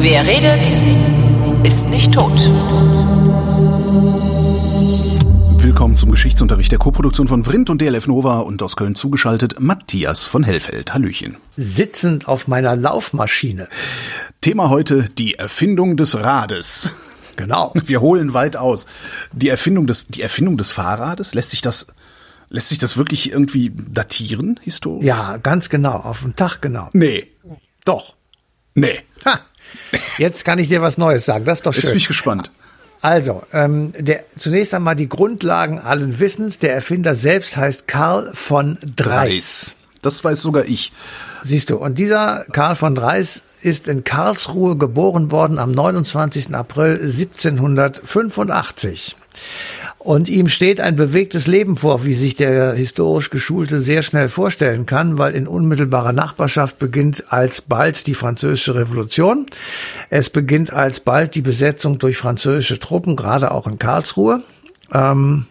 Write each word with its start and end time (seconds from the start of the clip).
Wer 0.00 0.26
redet, 0.26 0.66
ist 1.64 1.90
nicht 1.90 2.14
tot. 2.14 2.32
Willkommen 5.60 5.96
zum 5.96 6.10
Geschichtsunterricht 6.12 6.70
der 6.72 6.78
Koproduktion 6.78 7.28
von 7.28 7.44
Vrindt 7.44 7.70
und 7.70 7.80
DLF 7.80 8.06
Nova 8.06 8.38
und 8.38 8.62
aus 8.62 8.76
Köln 8.76 8.94
zugeschaltet 8.94 9.60
Matthias 9.60 10.26
von 10.26 10.44
Hellfeld. 10.44 10.94
Hallöchen. 10.94 11.36
Sitzend 11.56 12.28
auf 12.28 12.48
meiner 12.48 12.76
Laufmaschine. 12.76 13.68
Thema 14.40 14.70
heute 14.70 15.08
die 15.18 15.34
Erfindung 15.34 15.96
des 15.96 16.16
Rades. 16.16 16.94
Genau. 17.38 17.72
Wir 17.74 18.00
holen 18.00 18.34
weit 18.34 18.56
aus. 18.56 18.86
Die 19.32 19.48
Erfindung 19.48 19.86
des, 19.86 20.08
die 20.08 20.22
Erfindung 20.22 20.56
des 20.56 20.72
Fahrrades, 20.72 21.34
lässt 21.34 21.50
sich 21.50 21.62
das, 21.62 21.86
lässt 22.50 22.70
sich 22.70 22.78
das 22.78 22.96
wirklich 22.96 23.30
irgendwie 23.30 23.72
datieren, 23.74 24.58
historisch? 24.62 25.04
Ja, 25.04 25.36
ganz 25.38 25.68
genau, 25.68 25.94
auf 25.94 26.22
den 26.22 26.36
Tag 26.36 26.60
genau. 26.60 26.88
Nee. 26.92 27.28
Doch. 27.84 28.14
Nee. 28.74 29.00
Ha. 29.24 29.40
Jetzt 30.18 30.44
kann 30.44 30.58
ich 30.58 30.68
dir 30.68 30.82
was 30.82 30.98
Neues 30.98 31.24
sagen. 31.24 31.44
Das 31.44 31.58
ist 31.58 31.66
doch 31.66 31.74
Jetzt 31.74 31.82
schön. 31.82 31.90
bin 31.90 31.98
ich 31.98 32.08
gespannt. 32.08 32.50
Also, 33.00 33.44
ähm, 33.52 33.92
der, 33.96 34.24
zunächst 34.36 34.74
einmal 34.74 34.96
die 34.96 35.08
Grundlagen 35.08 35.78
allen 35.78 36.18
Wissens. 36.18 36.58
Der 36.58 36.74
Erfinder 36.74 37.14
selbst 37.14 37.56
heißt 37.56 37.86
Karl 37.86 38.32
von 38.34 38.78
Dreis. 38.96 39.76
Das 40.02 40.24
weiß 40.24 40.42
sogar 40.42 40.64
ich. 40.64 40.92
Siehst 41.42 41.70
du, 41.70 41.76
und 41.76 41.98
dieser 41.98 42.44
Karl 42.52 42.76
von 42.76 42.94
Dreis 42.94 43.42
ist 43.60 43.88
in 43.88 44.04
Karlsruhe 44.04 44.76
geboren 44.76 45.30
worden 45.30 45.58
am 45.58 45.72
29. 45.72 46.54
April 46.54 47.00
1785. 47.02 49.16
Und 50.08 50.30
ihm 50.30 50.48
steht 50.48 50.80
ein 50.80 50.96
bewegtes 50.96 51.46
Leben 51.46 51.76
vor, 51.76 52.02
wie 52.02 52.14
sich 52.14 52.34
der 52.34 52.72
historisch 52.72 53.28
Geschulte 53.28 53.82
sehr 53.82 54.00
schnell 54.00 54.30
vorstellen 54.30 54.86
kann, 54.86 55.18
weil 55.18 55.34
in 55.34 55.46
unmittelbarer 55.46 56.14
Nachbarschaft 56.14 56.78
beginnt 56.78 57.24
alsbald 57.28 58.06
die 58.06 58.14
französische 58.14 58.74
Revolution. 58.74 59.44
Es 60.08 60.30
beginnt 60.30 60.72
alsbald 60.72 61.34
die 61.34 61.42
Besetzung 61.42 61.98
durch 61.98 62.16
französische 62.16 62.78
Truppen, 62.78 63.16
gerade 63.16 63.50
auch 63.50 63.66
in 63.66 63.78
Karlsruhe. 63.78 64.42
Ähm, 64.94 65.44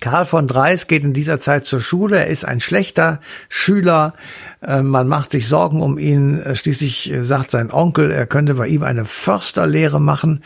Karl 0.00 0.26
von 0.26 0.46
Dreis 0.46 0.86
geht 0.86 1.04
in 1.04 1.12
dieser 1.12 1.40
Zeit 1.40 1.66
zur 1.66 1.80
Schule. 1.80 2.18
Er 2.18 2.26
ist 2.26 2.44
ein 2.44 2.60
schlechter 2.60 3.20
Schüler. 3.48 4.14
Äh, 4.60 4.82
Man 4.82 5.08
macht 5.08 5.30
sich 5.32 5.48
Sorgen 5.48 5.80
um 5.80 5.98
ihn. 5.98 6.40
Äh, 6.40 6.56
Schließlich 6.56 7.12
äh, 7.12 7.22
sagt 7.22 7.50
sein 7.50 7.70
Onkel, 7.70 8.10
er 8.10 8.26
könnte 8.26 8.54
bei 8.54 8.68
ihm 8.68 8.82
eine 8.82 9.04
Försterlehre 9.04 10.00
machen. 10.00 10.42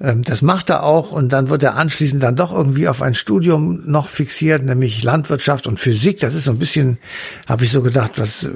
Ähm, 0.00 0.22
Das 0.22 0.42
macht 0.42 0.70
er 0.70 0.82
auch. 0.82 1.12
Und 1.12 1.32
dann 1.32 1.50
wird 1.50 1.62
er 1.62 1.74
anschließend 1.76 2.22
dann 2.22 2.36
doch 2.36 2.52
irgendwie 2.52 2.88
auf 2.88 3.02
ein 3.02 3.14
Studium 3.14 3.82
noch 3.84 4.08
fixiert, 4.08 4.62
nämlich 4.64 5.02
Landwirtschaft 5.02 5.66
und 5.66 5.78
Physik. 5.78 6.20
Das 6.20 6.34
ist 6.34 6.44
so 6.44 6.52
ein 6.52 6.58
bisschen, 6.58 6.98
habe 7.46 7.64
ich 7.64 7.72
so 7.72 7.82
gedacht, 7.82 8.12
was, 8.18 8.48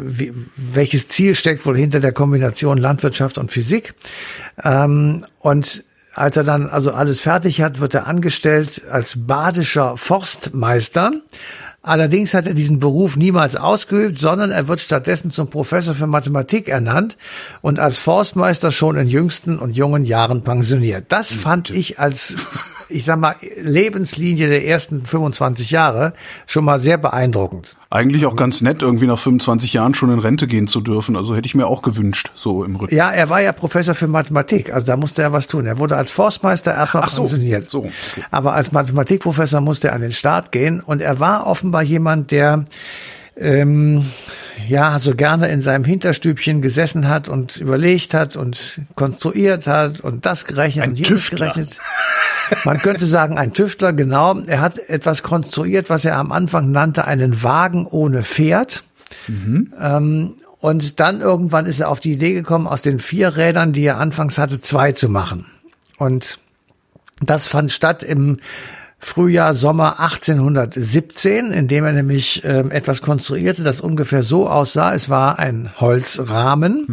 welches 0.57 1.09
Ziel 1.09 1.35
steckt 1.35 1.67
wohl 1.67 1.77
hinter 1.77 2.01
der 2.01 2.13
Kombination 2.13 2.79
Landwirtschaft 2.79 3.39
und 3.39 3.51
Physik? 3.51 3.95
Ähm, 4.63 5.25
Und 5.41 5.85
als 6.15 6.37
er 6.37 6.45
dann 6.45 6.69
also 6.69 6.93
alles 6.93 7.21
fertig 7.21 7.61
hat, 7.61 7.81
wird 7.81 7.95
er 7.95 8.07
angestellt 8.07 8.83
als 8.91 9.27
badischer 9.27 9.97
Forstmeister. 9.97 11.13
Allerdings 11.81 12.35
hat 12.35 12.47
er 12.47 12.53
diesen 12.53 12.81
Beruf 12.81 13.17
niemals 13.17 13.57
ausgeübt, 13.57 14.19
sondern 14.19 14.51
er 14.51 14.69
wird 14.69 14.81
stattdessen 14.81 15.31
zum 15.31 15.49
Professor 15.49 15.95
für 15.95 16.07
Mathematik 16.07 16.69
ernannt 16.69 17.17
und 17.63 17.79
als 17.79 17.99
Forstmeister 17.99 18.73
schon 18.73 18.99
in 18.99 19.09
jüngsten 19.09 19.59
und 19.59 19.75
jungen 19.75 20.05
Jahren 20.05 20.43
pensioniert. 20.43 21.07
Das 21.09 21.33
fand 21.35 21.71
ich 21.71 21.99
als, 21.99 22.37
ich 22.91 23.07
sag 23.07 23.19
mal, 23.19 23.37
Lebenslinie 23.57 24.49
der 24.49 24.67
ersten 24.67 25.07
25 25.07 25.71
Jahre 25.71 26.13
schon 26.47 26.67
mal 26.67 26.79
sehr 26.79 26.99
beeindruckend. 26.99 27.78
Eigentlich 27.91 28.27
auch 28.27 28.37
ganz 28.37 28.61
nett, 28.61 28.83
irgendwie 28.83 29.07
nach 29.07 29.19
25 29.19 29.73
Jahren 29.73 29.95
schon 29.95 30.13
in 30.13 30.19
Rente 30.19 30.47
gehen 30.47 30.67
zu 30.67 30.83
dürfen. 30.83 31.17
Also 31.17 31.35
hätte 31.35 31.47
ich 31.47 31.55
mir 31.55 31.67
auch 31.67 31.81
gewünscht, 31.81 32.33
so 32.35 32.63
im 32.63 32.77
Rücken. 32.77 32.95
Ja, 32.95 33.11
er 33.11 33.31
war 33.31 33.41
ja 33.41 33.53
Professor 33.53 33.95
für 33.95 34.09
Mathematik, 34.09 34.71
also 34.75 34.85
da 34.87 34.97
musste 34.99 35.23
er 35.23 35.33
was 35.33 35.47
tun. 35.47 35.65
Er 35.65 35.79
wurde 35.79 35.97
als 35.97 36.11
Forstmeister 36.11 36.75
erstmal 36.75 37.05
Ach 37.05 37.09
so, 37.09 37.23
pensioniert. 37.23 37.71
so, 37.71 37.79
okay. 37.85 38.25
Aber 38.31 38.53
als 38.53 38.73
Mathematikprofessor 38.73 39.63
musste 39.63 39.89
er 39.89 39.95
an 39.95 40.03
den 40.03 40.13
Start 40.13 40.53
gehen 40.53 40.81
und 40.81 41.01
er 41.01 41.19
war 41.19 41.47
offenbar 41.47 41.83
jemand, 41.83 42.31
der 42.31 42.67
ähm, 43.39 44.05
ja 44.69 44.99
so 44.99 45.15
gerne 45.15 45.49
in 45.49 45.63
seinem 45.63 45.85
Hinterstübchen 45.85 46.61
gesessen 46.61 47.09
hat 47.09 47.31
und 47.31 47.57
überlegt 47.57 48.13
hat 48.13 48.37
und 48.37 48.83
konstruiert 48.97 49.67
hat 49.67 50.01
und 50.01 50.27
das 50.27 50.45
gerechnet 50.45 50.85
Ein 50.85 50.91
und 50.91 50.97
jenes 50.99 51.09
Tüftler. 51.09 51.39
gerechnet. 51.53 51.79
Man 52.65 52.79
könnte 52.79 53.07
sagen, 53.07 53.39
ein 53.39 53.53
Tüftler, 53.53 53.93
genau. 53.93 54.39
Er 54.47 54.61
hat 54.61 54.79
etwas 54.79 55.23
konstruiert, 55.23 55.91
was 55.91 56.05
er 56.05 56.17
am 56.17 56.33
Anfang 56.33 56.71
nannte, 56.71 57.05
einen 57.05 57.43
Wagen 57.43 57.87
ohne 57.87 58.23
Pferd. 58.23 58.85
Ähm, 59.81 60.35
und 60.61 61.01
dann 61.01 61.21
irgendwann 61.21 61.67
ist 61.67 61.81
er 61.81 61.89
auf 61.89 62.01
die 62.01 62.13
Idee 62.13 62.35
gekommen, 62.35 62.67
aus 62.67 62.83
den 62.83 62.99
vier 62.99 63.37
Rädern, 63.37 63.73
die 63.73 63.85
er 63.85 63.99
anfangs 63.99 64.39
hatte, 64.39 64.61
zwei 64.61 64.93
zu 64.93 65.09
machen. 65.09 65.47
Und 65.99 66.39
das 67.21 67.47
fand 67.47 67.73
statt 67.73 68.03
im 68.03 68.39
Frühjahr, 69.01 69.55
Sommer 69.55 70.01
1817, 70.01 71.53
indem 71.53 71.85
er 71.85 71.93
nämlich 71.93 72.43
ähm, 72.45 72.73
etwas 72.73 73.01
konstruierte, 73.01 73.63
das 73.63 73.81
ungefähr 73.81 74.23
so 74.23 74.49
aussah. 74.49 74.93
Es 74.93 75.09
war 75.09 75.39
ein 75.39 75.71
Holzrahmen. 75.79 76.87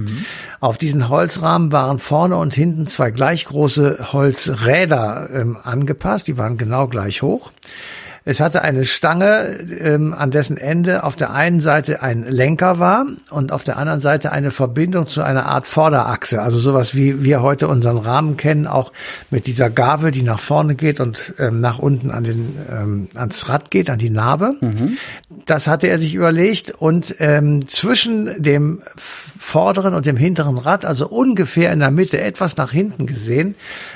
Auf 0.59 0.77
diesen 0.77 1.09
Holzrahmen 1.09 1.71
waren 1.71 1.97
vorne 1.97 2.37
und 2.37 2.53
hinten 2.53 2.85
zwei 2.85 3.09
gleich 3.09 3.45
große 3.45 4.13
Holzräder 4.13 5.29
ähm, 5.33 5.57
angepasst. 5.63 6.27
Die 6.27 6.37
waren 6.37 6.57
genau 6.57 6.87
gleich 6.87 7.23
hoch. 7.23 7.51
Es 8.27 8.39
hatte 8.39 8.63
eine 8.63 8.85
Stange, 8.85 9.59
ähm, 9.79 10.11
an 10.11 10.31
dessen 10.31 10.57
Ende 10.57 11.03
auf 11.03 11.15
der 11.15 11.31
einen 11.31 11.59
Seite 11.59 12.01
ein 12.01 12.23
Lenker 12.23 12.79
war 12.79 13.05
und 13.29 13.51
auf 13.51 13.63
der 13.63 13.77
anderen 13.77 13.99
Seite 13.99 14.31
eine 14.31 14.49
Verbindung 14.49 15.05
zu 15.05 15.21
einer 15.21 15.45
Art 15.45 15.67
Vorderachse. 15.67 16.41
Also 16.41 16.57
sowas 16.57 16.95
wie 16.95 17.23
wir 17.23 17.43
heute 17.43 17.67
unseren 17.67 17.99
Rahmen 17.99 18.35
kennen, 18.35 18.65
auch 18.65 18.91
mit 19.29 19.45
dieser 19.45 19.69
Gabel, 19.69 20.09
die 20.09 20.23
nach 20.23 20.39
vorne 20.39 20.73
geht 20.73 20.99
und 20.99 21.35
ähm, 21.37 21.59
nach 21.59 21.77
unten 21.77 22.09
an 22.09 22.23
den, 22.23 22.57
ähm, 22.67 23.09
ans 23.13 23.47
Rad 23.47 23.69
geht, 23.69 23.91
an 23.91 23.99
die 23.99 24.09
Narbe. 24.09 24.55
Das 25.45 25.67
hatte 25.67 25.87
er 25.87 25.99
sich 25.99 26.15
überlegt 26.15 26.71
und 26.71 27.17
ähm, 27.19 27.67
zwischen 27.67 28.41
dem 28.41 28.81
vorderen 28.97 29.93
und 29.93 30.07
dem 30.07 30.17
hinteren 30.17 30.57
Rad, 30.57 30.83
also 30.83 31.07
ungefähr 31.07 31.71
in 31.71 31.79
der 31.79 31.91
Mitte, 31.91 32.19
etwas 32.19 32.57
nach 32.57 32.71
hinten 32.71 33.05
gesehen, 33.05 33.53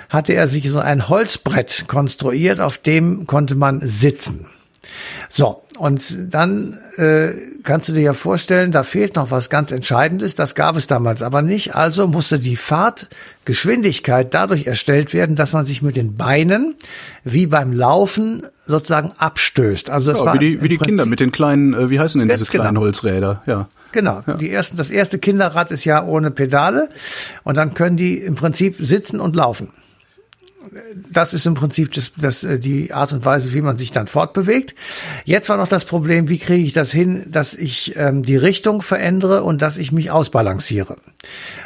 hatte 0.08 0.34
er 0.34 0.46
sich 0.46 0.70
so 0.70 0.78
ein 0.78 1.10
Holzbrett 1.10 1.86
konstruiert, 1.88 2.62
auf 2.62 2.78
dem 2.78 3.26
konnte 3.26 3.56
man 3.56 3.82
sitzen. 3.84 4.19
So, 5.30 5.62
und 5.78 6.34
dann 6.34 6.78
äh, 6.98 7.30
kannst 7.64 7.88
du 7.88 7.94
dir 7.94 8.02
ja 8.02 8.14
vorstellen, 8.14 8.72
da 8.72 8.84
fehlt 8.84 9.16
noch 9.16 9.30
was 9.30 9.50
ganz 9.50 9.72
Entscheidendes, 9.72 10.34
das 10.34 10.56
gab 10.56 10.76
es 10.76 10.88
damals 10.88 11.22
aber 11.22 11.42
nicht. 11.42 11.76
Also 11.76 12.08
musste 12.08 12.40
die 12.40 12.56
Fahrtgeschwindigkeit 12.56 14.34
dadurch 14.34 14.66
erstellt 14.66 15.14
werden, 15.14 15.36
dass 15.36 15.54
man 15.54 15.66
sich 15.66 15.82
mit 15.82 15.96
den 15.96 16.16
Beinen 16.16 16.76
wie 17.24 17.46
beim 17.46 17.72
Laufen 17.72 18.44
sozusagen 18.54 19.12
abstößt. 19.18 19.90
Also 19.90 20.12
es 20.12 20.20
Ja, 20.20 20.26
war 20.26 20.34
wie 20.34 20.40
die, 20.40 20.64
wie 20.64 20.68
die 20.68 20.78
Kinder 20.78 21.06
mit 21.06 21.20
den 21.20 21.32
kleinen, 21.32 21.74
äh, 21.74 21.90
wie 21.90 22.00
heißen 22.00 22.20
denn 22.20 22.30
diese 22.30 22.46
genau. 22.46 22.64
kleinen 22.64 22.80
Holzräder? 22.80 23.44
Ja. 23.46 23.68
Genau. 23.92 24.24
Die 24.40 24.52
ersten, 24.52 24.78
das 24.78 24.90
erste 24.90 25.20
Kinderrad 25.20 25.72
ist 25.72 25.86
ja 25.86 26.04
ohne 26.04 26.32
Pedale 26.32 26.90
und 27.44 27.58
dann 27.58 27.74
können 27.74 27.98
die 27.98 28.18
im 28.18 28.36
Prinzip 28.36 28.78
sitzen 28.80 29.20
und 29.20 29.36
laufen. 29.36 29.70
Das 31.12 31.34
ist 31.34 31.46
im 31.46 31.54
Prinzip 31.54 31.92
das, 31.94 32.12
das, 32.18 32.44
äh, 32.44 32.60
die 32.60 32.94
Art 32.94 33.14
und 33.14 33.26
Weise, 33.26 33.54
wie 33.54 33.62
man 33.62 33.78
sich 33.78 33.92
dann 33.92 34.08
fortbewegt. 34.08 34.76
Jetzt 35.26 35.50
war 35.50 35.58
noch 35.58 35.68
das 35.68 35.86
Problem, 35.86 36.30
wie 36.30 36.38
kriege 36.38 36.66
ich 36.66 36.74
das 36.74 36.92
hin, 36.92 37.26
dass 37.28 37.54
ich 37.54 37.96
ähm, 37.96 38.24
die 38.24 38.38
Richtung 38.38 38.82
verändere 38.82 39.44
und 39.44 39.62
dass 39.62 39.78
ich 39.78 39.92
mich 39.92 40.12
ausbalanciere. 40.12 40.96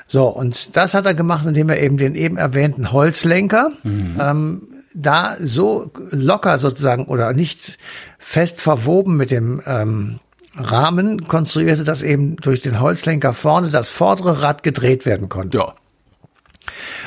So, 0.07 0.27
und 0.27 0.75
das 0.75 0.93
hat 0.93 1.05
er 1.05 1.13
gemacht, 1.13 1.45
indem 1.45 1.69
er 1.69 1.81
eben 1.81 1.97
den 1.97 2.15
eben 2.15 2.37
erwähnten 2.37 2.91
Holzlenker 2.91 3.71
ähm, 3.83 4.67
da 4.93 5.35
so 5.39 5.91
locker 6.11 6.59
sozusagen 6.59 7.05
oder 7.05 7.33
nicht 7.33 7.77
fest 8.19 8.61
verwoben 8.61 9.17
mit 9.17 9.31
dem 9.31 9.61
ähm, 9.65 10.19
Rahmen 10.55 11.27
konstruierte, 11.27 11.83
dass 11.83 12.03
eben 12.03 12.35
durch 12.37 12.61
den 12.61 12.79
Holzlenker 12.79 13.33
vorne 13.33 13.69
das 13.69 13.89
vordere 13.89 14.43
Rad 14.43 14.63
gedreht 14.63 15.05
werden 15.05 15.29
konnte. 15.29 15.57
Ja. 15.57 15.73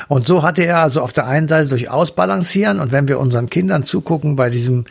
Und 0.07 0.27
so 0.27 0.43
hatte 0.43 0.65
er 0.65 0.79
also 0.79 1.01
auf 1.01 1.13
der 1.13 1.27
einen 1.27 1.47
Seite 1.47 1.69
durch 1.69 1.89
Ausbalancieren 1.89 2.79
und 2.79 2.91
wenn 2.91 3.07
wir 3.07 3.19
unseren 3.19 3.49
Kindern 3.49 3.83
zugucken 3.83 4.35
bei 4.35 4.49
diesem 4.49 4.85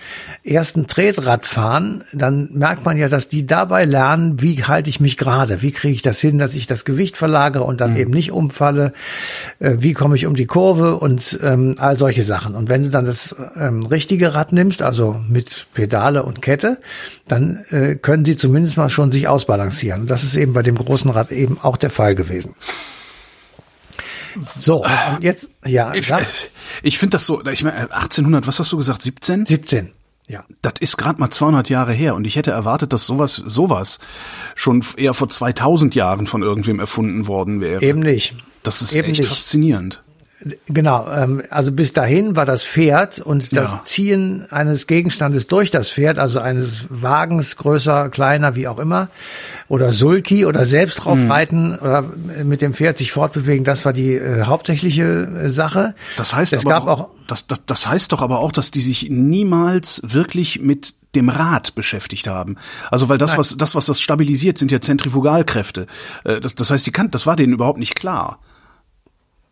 ersten 0.45 0.87
Tretradfahren, 0.87 2.05
dann 2.13 2.49
merkt 2.53 2.85
man 2.85 2.97
ja, 2.97 3.09
dass 3.09 3.29
die 3.29 3.47
dabei 3.47 3.85
lernen, 3.85 4.41
wie 4.41 4.65
halte 4.65 4.91
ich 4.91 5.01
mich 5.01 5.17
gerade, 5.17 5.63
wie 5.63 5.73
kriege 5.73 5.95
ich 5.95 6.03
das 6.03 6.21
hin, 6.21 6.39
dass 6.39 6.55
ich 6.55 6.67
das 6.67 6.85
Gewicht 6.85 7.17
verlagere 7.17 7.65
und 7.65 7.81
dann 7.81 7.97
eben 7.97 8.11
nicht 8.11 8.33
umfalle, 8.33 8.93
äh, 9.59 9.77
wie 9.79 9.93
komme 9.93 10.17
ich 10.17 10.27
um 10.27 10.35
die 10.35 10.47
Kurve 10.47 10.97
und 10.97 11.39
ähm, 11.43 11.77
all 11.79 11.97
solche 11.97 12.23
Sachen. 12.23 12.55
Und 12.55 12.69
wenn 12.69 12.83
du 12.83 12.91
dann 12.91 13.05
das 13.05 13.35
ähm, 13.57 13.85
richtige 13.85 14.35
Rad 14.35 14.53
nimmst, 14.53 14.83
also 14.83 15.21
mit 15.29 15.67
Pedale 15.75 16.23
und 16.23 16.43
Kette, 16.43 16.79
dann 17.29 17.65
äh, 17.71 17.97
können 17.97 18.25
sie 18.25 18.37
zumindest 18.37 18.77
mal 18.77 18.91
schon 18.91 19.13
sich 19.13 19.29
ausbalancieren. 19.29 20.03
Und 20.03 20.11
das 20.11 20.25
ist 20.25 20.37
eben 20.37 20.53
bei 20.53 20.63
dem 20.63 20.77
großen 20.77 21.11
Rad 21.11 21.33
eben 21.33 21.59
auch 21.61 21.77
der 21.77 21.91
Fall 21.91 22.15
gewesen. 22.15 22.55
So, 24.61 24.85
und 24.85 25.23
jetzt, 25.23 25.49
ja, 25.65 25.95
Ich, 25.95 26.13
ich 26.83 26.99
finde 26.99 27.17
das 27.17 27.27
so, 27.27 27.45
ich 27.47 27.63
meine, 27.65 27.91
1800, 27.93 28.47
was 28.47 28.59
hast 28.59 28.73
du 28.73 28.77
gesagt, 28.77 29.03
17? 29.03 29.47
17. 29.47 29.93
Ja. 30.29 30.45
Das 30.63 30.75
ist 30.81 30.97
gerade 30.97 31.21
mal 31.21 31.31
200 31.31 31.69
Jahre 31.69 31.93
her 31.93 32.15
und 32.17 32.27
ich 32.27 32.35
hätte 32.37 32.51
erwartet, 32.51 32.93
dass 32.93 33.07
sowas 33.07 33.35
sowas 33.35 34.01
schon 34.57 34.85
eher 34.97 35.15
vor 35.15 35.29
2000 35.29 35.95
Jahren 35.95 36.27
von 36.27 36.43
irgendwem 36.43 36.81
erfunden 36.81 37.27
worden 37.29 37.61
wäre. 37.61 37.81
Eben 37.83 38.01
nicht. 38.01 38.35
Das 38.65 38.83
ist 38.83 38.95
Eben 38.95 39.09
echt 39.11 39.21
nicht. 39.21 39.29
faszinierend. 39.29 40.03
Genau, 40.69 41.11
ähm, 41.11 41.43
also 41.49 41.73
bis 41.73 41.95
dahin 41.95 42.37
war 42.37 42.45
das 42.45 42.63
Pferd 42.63 43.21
und 43.21 43.45
das 43.57 43.71
Ja. 43.73 43.81
Ziehen 43.87 44.45
eines 44.51 44.87
Gegenstandes 44.87 45.47
durch 45.47 45.71
das 45.71 45.91
Pferd, 45.91 46.19
also 46.19 46.41
eines 46.41 46.85
Wagens, 46.91 47.57
größer, 47.57 48.11
kleiner, 48.11 48.55
wie 48.55 48.69
auch 48.69 48.79
immer, 48.79 49.09
oder 49.69 49.93
Sulki 49.93 50.45
oder 50.45 50.67
selbst 50.67 50.97
drauf 50.97 51.17
Mhm. 51.19 51.31
reiten 51.31 51.75
oder 51.79 52.03
mit 52.45 52.61
dem 52.61 52.75
Pferd 52.75 52.99
sich 52.99 53.13
fortbewegen, 53.13 53.65
das 53.65 53.87
war 53.87 53.95
die 53.95 54.13
äh, 54.15 54.43
hauptsächliche 54.45 55.05
äh, 55.45 55.49
Sache. 55.49 55.95
Das 56.19 56.35
heißt 56.35 56.53
es 56.53 56.67
aber 56.67 56.71
gab 56.75 56.87
auch, 56.87 57.09
das, 57.27 57.47
das, 57.47 57.65
das 57.65 57.87
heißt 57.87 58.13
doch 58.13 58.21
aber 58.21 58.41
auch, 58.41 58.53
dass 58.53 58.71
die 58.71 58.83
sich 58.83 59.09
niemals 59.09 60.03
wirklich 60.05 60.61
mit 60.61 60.95
dem 61.15 61.31
Rad 61.31 61.75
beschäftigt 61.75 62.27
haben. 62.29 62.57
Also 62.91 63.09
weil 63.09 63.17
das 63.17 63.31
Nein. 63.31 63.39
was 63.39 63.57
das 63.57 63.75
was 63.75 63.87
das 63.87 64.03
stabilisiert 64.03 64.59
sind 64.59 64.71
ja 64.71 64.83
Zentrifugalkräfte. 64.83 65.87
Äh, 66.25 66.41
Das, 66.41 66.55
das 66.55 66.71
heißt, 66.71 66.87
die 66.87 66.93
kann, 66.93 67.11
das 67.11 67.27
war 67.27 67.37
denen 67.37 67.55
überhaupt 67.55 67.79
nicht 67.79 67.97
klar. 67.97 68.39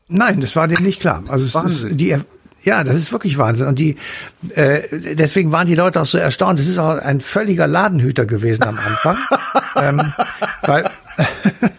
Nein, 0.08 0.40
das 0.40 0.54
war 0.54 0.68
denen 0.68 0.84
nicht 0.84 1.00
klar. 1.00 1.24
Also 1.28 1.46
es 1.46 1.54
Wahnsinn. 1.54 1.90
ist 1.90 2.00
die 2.00 2.16
ja, 2.64 2.82
das 2.82 2.96
ist 2.96 3.12
wirklich 3.12 3.36
Wahnsinn. 3.36 3.66
Und 3.66 3.78
die 3.78 3.96
äh, 4.54 5.14
deswegen 5.14 5.52
waren 5.52 5.66
die 5.66 5.74
Leute 5.74 6.00
auch 6.00 6.06
so 6.06 6.18
erstaunt. 6.18 6.58
Das 6.58 6.66
ist 6.66 6.78
auch 6.78 6.98
ein 6.98 7.20
völliger 7.20 7.66
Ladenhüter 7.66 8.24
gewesen 8.24 8.62
am 8.62 8.78
Anfang, 8.78 9.18
ähm, 9.76 10.12
weil 10.62 10.90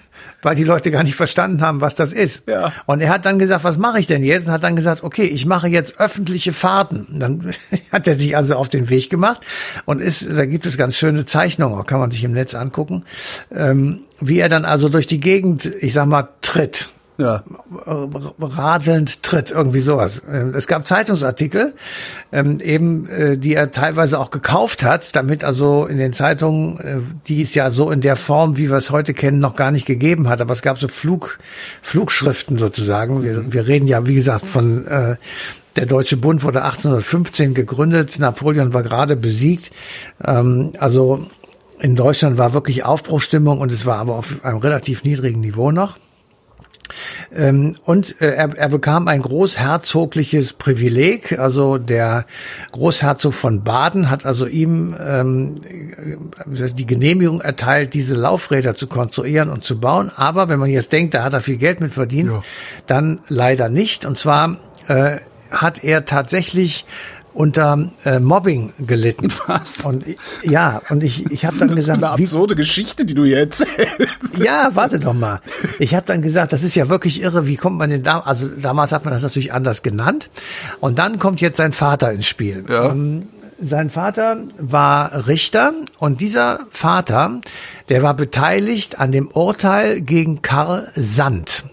weil 0.45 0.53
die 0.53 0.63
Leute 0.63 0.91
gar 0.91 1.01
nicht 1.01 1.15
verstanden 1.15 1.61
haben, 1.61 1.81
was 1.81 1.95
das 1.95 2.13
ist. 2.13 2.47
Ja. 2.47 2.71
Und 2.85 3.01
er 3.01 3.09
hat 3.09 3.25
dann 3.25 3.39
gesagt, 3.39 3.63
was 3.63 3.79
mache 3.79 3.99
ich 3.99 4.05
denn 4.05 4.23
jetzt? 4.23 4.45
Und 4.45 4.53
hat 4.53 4.63
dann 4.63 4.75
gesagt, 4.75 5.03
okay, 5.03 5.25
ich 5.25 5.47
mache 5.47 5.67
jetzt 5.67 5.99
öffentliche 5.99 6.53
Fahrten. 6.53 7.07
Dann 7.19 7.51
hat 7.91 8.07
er 8.07 8.13
sich 8.15 8.37
also 8.37 8.55
auf 8.55 8.69
den 8.69 8.89
Weg 8.89 9.09
gemacht 9.09 9.41
und 9.85 10.01
ist, 10.01 10.29
da 10.29 10.45
gibt 10.45 10.67
es 10.67 10.77
ganz 10.77 10.95
schöne 10.97 11.25
Zeichnungen, 11.25 11.79
auch 11.79 11.85
kann 11.87 11.99
man 11.99 12.11
sich 12.11 12.23
im 12.23 12.33
Netz 12.33 12.53
angucken, 12.53 13.05
ähm, 13.51 14.01
wie 14.19 14.37
er 14.37 14.47
dann 14.47 14.65
also 14.65 14.87
durch 14.87 15.07
die 15.07 15.19
Gegend, 15.19 15.65
ich 15.79 15.93
sag 15.93 16.05
mal, 16.05 16.29
tritt 16.41 16.89
Ja. 17.17 17.43
radelnd 18.39 19.23
tritt, 19.23 19.51
irgendwie 19.51 19.79
sowas. 19.79 20.21
Ähm, 20.29 20.51
Es 20.53 20.67
gab 20.67 20.85
Zeitungsartikel, 20.85 21.73
ähm, 22.33 22.59
eben, 22.59 23.07
äh, 23.07 23.37
die 23.37 23.55
er 23.55 23.71
teilweise 23.71 24.19
auch 24.19 24.31
gekauft 24.31 24.83
hat, 24.83 25.15
damit 25.15 25.43
also 25.43 25.85
in 25.85 25.97
den 25.97 26.11
Zeitungen, 26.11 26.79
äh, 26.79 26.97
die 27.27 27.41
es 27.41 27.55
ja 27.55 27.69
so 27.69 27.89
in 27.89 28.01
der 28.01 28.17
Form, 28.17 28.57
wie 28.57 28.69
wir 28.69 28.77
es 28.77 28.91
heute 28.91 29.13
kennen, 29.13 29.39
noch 29.39 29.55
gar 29.55 29.71
nicht 29.71 29.85
gegeben 29.85 30.27
hat. 30.27 30.41
Aber 30.41 30.51
es 30.51 30.61
gab 30.61 30.77
so 30.77 30.89
Flug, 30.89 31.37
Flugschriften 31.81 32.57
sozusagen. 32.57 33.23
Wir, 33.23 33.51
wir 33.51 33.65
reden 33.65 33.87
ja, 33.87 34.05
wie 34.07 34.15
gesagt, 34.15 34.45
von 34.45 34.85
äh, 34.85 35.15
der 35.77 35.85
Deutsche 35.85 36.17
Bund 36.17 36.43
wurde 36.43 36.63
1815 36.63 37.53
gegründet. 37.53 38.19
Napoleon 38.19 38.73
war 38.73 38.83
gerade 38.83 39.15
besiegt. 39.15 39.71
Ähm, 40.23 40.73
also 40.79 41.27
in 41.79 41.95
Deutschland 41.95 42.37
war 42.37 42.53
wirklich 42.53 42.83
Aufbruchstimmung 42.83 43.59
und 43.59 43.71
es 43.71 43.85
war 43.85 43.97
aber 43.97 44.15
auf 44.15 44.33
einem 44.43 44.57
relativ 44.57 45.03
niedrigen 45.03 45.41
Niveau 45.41 45.71
noch. 45.71 45.97
Ähm, 47.35 47.75
und 47.85 48.21
äh, 48.21 48.31
er, 48.35 48.55
er 48.57 48.69
bekam 48.69 49.07
ein 49.07 49.21
großherzogliches 49.21 50.53
Privileg. 50.53 51.37
Also 51.39 51.77
der 51.77 52.25
Großherzog 52.71 53.33
von 53.33 53.63
Baden 53.63 54.09
hat 54.09 54.25
also 54.25 54.45
ihm 54.47 54.95
ähm, 54.99 55.61
äh, 55.65 56.69
die 56.73 56.85
Genehmigung 56.85 57.41
erteilt, 57.41 57.93
diese 57.93 58.15
Laufräder 58.15 58.75
zu 58.75 58.87
konstruieren 58.87 59.49
und 59.49 59.63
zu 59.63 59.79
bauen. 59.79 60.11
Aber 60.15 60.49
wenn 60.49 60.59
man 60.59 60.69
jetzt 60.69 60.91
denkt, 60.91 61.13
da 61.13 61.23
hat 61.23 61.33
er 61.33 61.41
viel 61.41 61.57
Geld 61.57 61.79
mit 61.79 61.93
verdient, 61.93 62.31
Ja. 62.31 62.41
dann 62.87 63.19
leider 63.27 63.69
nicht. 63.69 64.05
Und 64.05 64.17
zwar 64.17 64.57
äh, 64.87 65.17
hat 65.51 65.83
er 65.83 66.05
tatsächlich 66.05 66.85
unter 67.35 67.91
äh, 68.05 68.19
Mobbing 68.19 68.73
gelitten. 68.79 69.31
Was? 69.45 69.81
Und 69.81 70.05
ja, 70.41 70.81
und 70.89 71.03
ich, 71.03 71.29
ich 71.31 71.45
habe 71.45 71.57
dann 71.57 71.67
ist 71.69 71.75
das 71.75 71.85
gesagt, 71.85 72.03
eine 72.03 72.17
wie, 72.17 72.23
absurde 72.23 72.55
Geschichte, 72.55 73.05
die 73.05 73.13
du 73.13 73.25
hier 73.25 73.39
erzählst. 73.39 74.39
ja, 74.39 74.69
warte 74.73 74.99
doch 74.99 75.13
mal. 75.13 75.41
Ich 75.77 75.93
habe 75.93 76.07
dann 76.07 76.21
gesagt, 76.21 76.53
das 76.53 76.63
ist 76.63 76.75
ja 76.75 76.89
wirklich 76.89 77.21
irre. 77.21 77.45
Wie 77.45 77.57
kommt 77.57 77.77
man 77.77 77.89
denn 77.89 78.03
da? 78.03 78.21
Also 78.21 78.47
damals 78.47 78.91
hat 78.91 79.05
man 79.05 79.13
das 79.13 79.21
natürlich 79.21 79.53
anders 79.53 79.83
genannt. 79.83 80.29
Und 80.79 80.97
dann 80.97 81.19
kommt 81.19 81.41
jetzt 81.41 81.57
sein 81.57 81.73
Vater 81.73 82.11
ins 82.11 82.25
Spiel. 82.25 82.63
Ja. 82.67 82.89
Ähm, 82.89 83.27
sein 83.61 83.89
Vater 83.89 84.37
war 84.57 85.27
Richter 85.27 85.73
und 85.99 86.19
dieser 86.19 86.59
Vater, 86.71 87.39
der 87.89 88.03
war 88.03 88.13
beteiligt 88.13 88.99
an 88.99 89.11
dem 89.11 89.27
Urteil 89.27 90.01
gegen 90.01 90.41
Karl 90.41 90.91
Sand. 90.95 91.63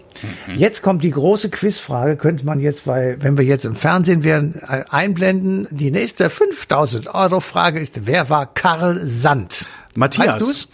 Jetzt 0.55 0.81
kommt 0.81 1.03
die 1.03 1.11
große 1.11 1.49
Quizfrage, 1.49 2.17
könnte 2.17 2.45
man 2.45 2.59
jetzt, 2.59 2.87
weil, 2.87 3.21
wenn 3.21 3.37
wir 3.37 3.45
jetzt 3.45 3.65
im 3.65 3.75
Fernsehen 3.75 4.23
wären, 4.23 4.55
äh, 4.67 4.83
einblenden. 4.89 5.67
Die 5.71 5.91
nächste 5.91 6.29
5000 6.29 7.13
Euro 7.13 7.39
Frage 7.39 7.79
ist, 7.79 8.05
wer 8.05 8.29
war 8.29 8.45
Karl 8.53 9.01
Sand? 9.05 9.51
Weißt 9.53 9.97
Matthias, 9.97 10.39
du's? 10.39 10.67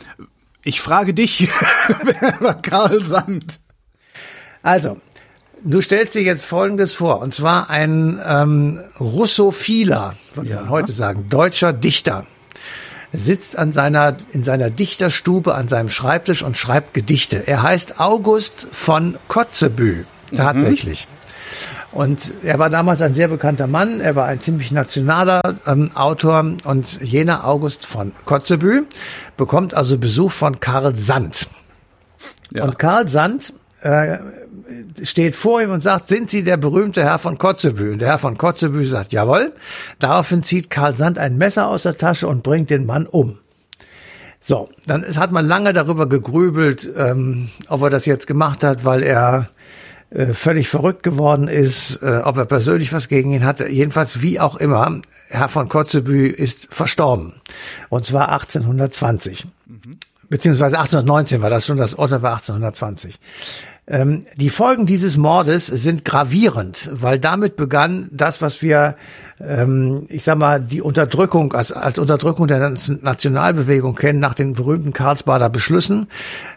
ich 0.63 0.81
frage 0.81 1.13
dich, 1.13 1.47
wer 2.03 2.37
war 2.39 2.61
Karl 2.61 3.03
Sand? 3.03 3.59
Also, 4.61 4.97
du 5.63 5.81
stellst 5.81 6.15
dir 6.15 6.21
jetzt 6.21 6.45
Folgendes 6.45 6.93
vor, 6.93 7.21
und 7.21 7.33
zwar 7.33 7.69
ein 7.69 8.21
ähm, 8.25 8.81
Russophiler, 8.99 10.15
würde 10.33 10.55
man 10.55 10.69
heute 10.69 10.91
sagen, 10.91 11.29
deutscher 11.29 11.73
Dichter, 11.73 12.25
sitzt 13.11 13.57
an 13.57 13.71
seiner, 13.71 14.17
in 14.31 14.43
seiner 14.43 14.69
Dichterstube 14.69 15.55
an 15.55 15.67
seinem 15.67 15.89
Schreibtisch 15.89 16.43
und 16.43 16.57
schreibt 16.57 16.93
Gedichte. 16.93 17.47
Er 17.47 17.63
heißt 17.63 17.99
August 17.99 18.67
von 18.71 19.17
Kotzebue, 19.27 20.05
tatsächlich. 20.35 21.07
Und 21.91 22.33
er 22.43 22.59
war 22.59 22.69
damals 22.69 23.01
ein 23.01 23.15
sehr 23.15 23.27
bekannter 23.27 23.65
Mann, 23.65 23.99
er 23.99 24.15
war 24.15 24.27
ein 24.27 24.39
ziemlich 24.39 24.71
nationaler 24.71 25.41
ähm, 25.65 25.91
Autor 25.95 26.53
und 26.63 27.01
jener 27.01 27.45
August 27.45 27.87
von 27.87 28.13
Kotzebue 28.25 28.85
bekommt 29.37 29.73
also 29.73 29.97
Besuch 29.97 30.31
von 30.31 30.59
Karl 30.59 30.93
Sand. 30.93 31.47
Ja. 32.53 32.65
Und 32.65 32.77
Karl 32.77 33.07
Sand 33.07 33.53
äh, 33.81 34.17
steht 35.03 35.35
vor 35.35 35.61
ihm 35.61 35.71
und 35.71 35.81
sagt, 35.81 36.07
sind 36.07 36.29
Sie 36.29 36.43
der 36.43 36.57
berühmte 36.57 37.03
Herr 37.03 37.19
von 37.19 37.37
Kotzebue? 37.37 37.91
Und 37.91 38.01
der 38.01 38.09
Herr 38.09 38.17
von 38.17 38.37
Kotzebue 38.37 38.85
sagt, 38.85 39.13
jawohl. 39.13 39.53
Daraufhin 39.99 40.43
zieht 40.43 40.69
Karl 40.69 40.95
Sand 40.95 41.17
ein 41.17 41.37
Messer 41.37 41.67
aus 41.67 41.83
der 41.83 41.97
Tasche 41.97 42.27
und 42.27 42.43
bringt 42.43 42.69
den 42.69 42.85
Mann 42.85 43.05
um. 43.05 43.39
So, 44.41 44.69
dann 44.87 45.03
ist, 45.03 45.17
hat 45.17 45.31
man 45.31 45.45
lange 45.45 45.73
darüber 45.73 46.07
gegrübelt, 46.07 46.89
ähm, 46.95 47.49
ob 47.67 47.81
er 47.83 47.89
das 47.89 48.05
jetzt 48.05 48.25
gemacht 48.25 48.63
hat, 48.63 48.85
weil 48.85 49.03
er 49.03 49.49
äh, 50.09 50.33
völlig 50.33 50.69
verrückt 50.69 51.03
geworden 51.03 51.47
ist, 51.47 52.01
äh, 52.01 52.21
ob 52.23 52.37
er 52.37 52.45
persönlich 52.45 52.93
was 52.93 53.09
gegen 53.09 53.31
ihn 53.31 53.43
hatte. 53.43 53.67
Jedenfalls, 53.67 54.21
wie 54.21 54.39
auch 54.39 54.55
immer, 54.55 55.01
Herr 55.27 55.49
von 55.49 55.69
Kotzebue 55.69 56.27
ist 56.27 56.73
verstorben. 56.73 57.33
Und 57.89 58.05
zwar 58.05 58.29
1820 58.29 59.45
beziehungsweise 60.29 60.77
1819 60.77 61.41
war 61.41 61.49
das 61.49 61.65
schon, 61.65 61.77
das 61.77 61.95
Urteil 61.95 62.21
war 62.21 62.33
1820. 62.33 63.19
Ähm, 63.89 64.27
die 64.35 64.51
Folgen 64.51 64.85
dieses 64.85 65.17
Mordes 65.17 65.65
sind 65.65 66.05
gravierend, 66.05 66.91
weil 66.93 67.17
damit 67.17 67.55
begann 67.55 68.07
das, 68.11 68.39
was 68.39 68.61
wir, 68.61 68.95
ähm, 69.41 70.05
ich 70.09 70.23
sag 70.23 70.37
mal, 70.37 70.61
die 70.61 70.83
Unterdrückung 70.83 71.53
als, 71.53 71.71
als 71.71 71.97
Unterdrückung 71.97 72.45
der 72.45 72.59
Nation- 72.59 72.99
Nationalbewegung 73.01 73.95
kennen, 73.95 74.19
nach 74.19 74.35
den 74.35 74.53
berühmten 74.53 74.93
Karlsbader 74.93 75.49
Beschlüssen, 75.49 76.07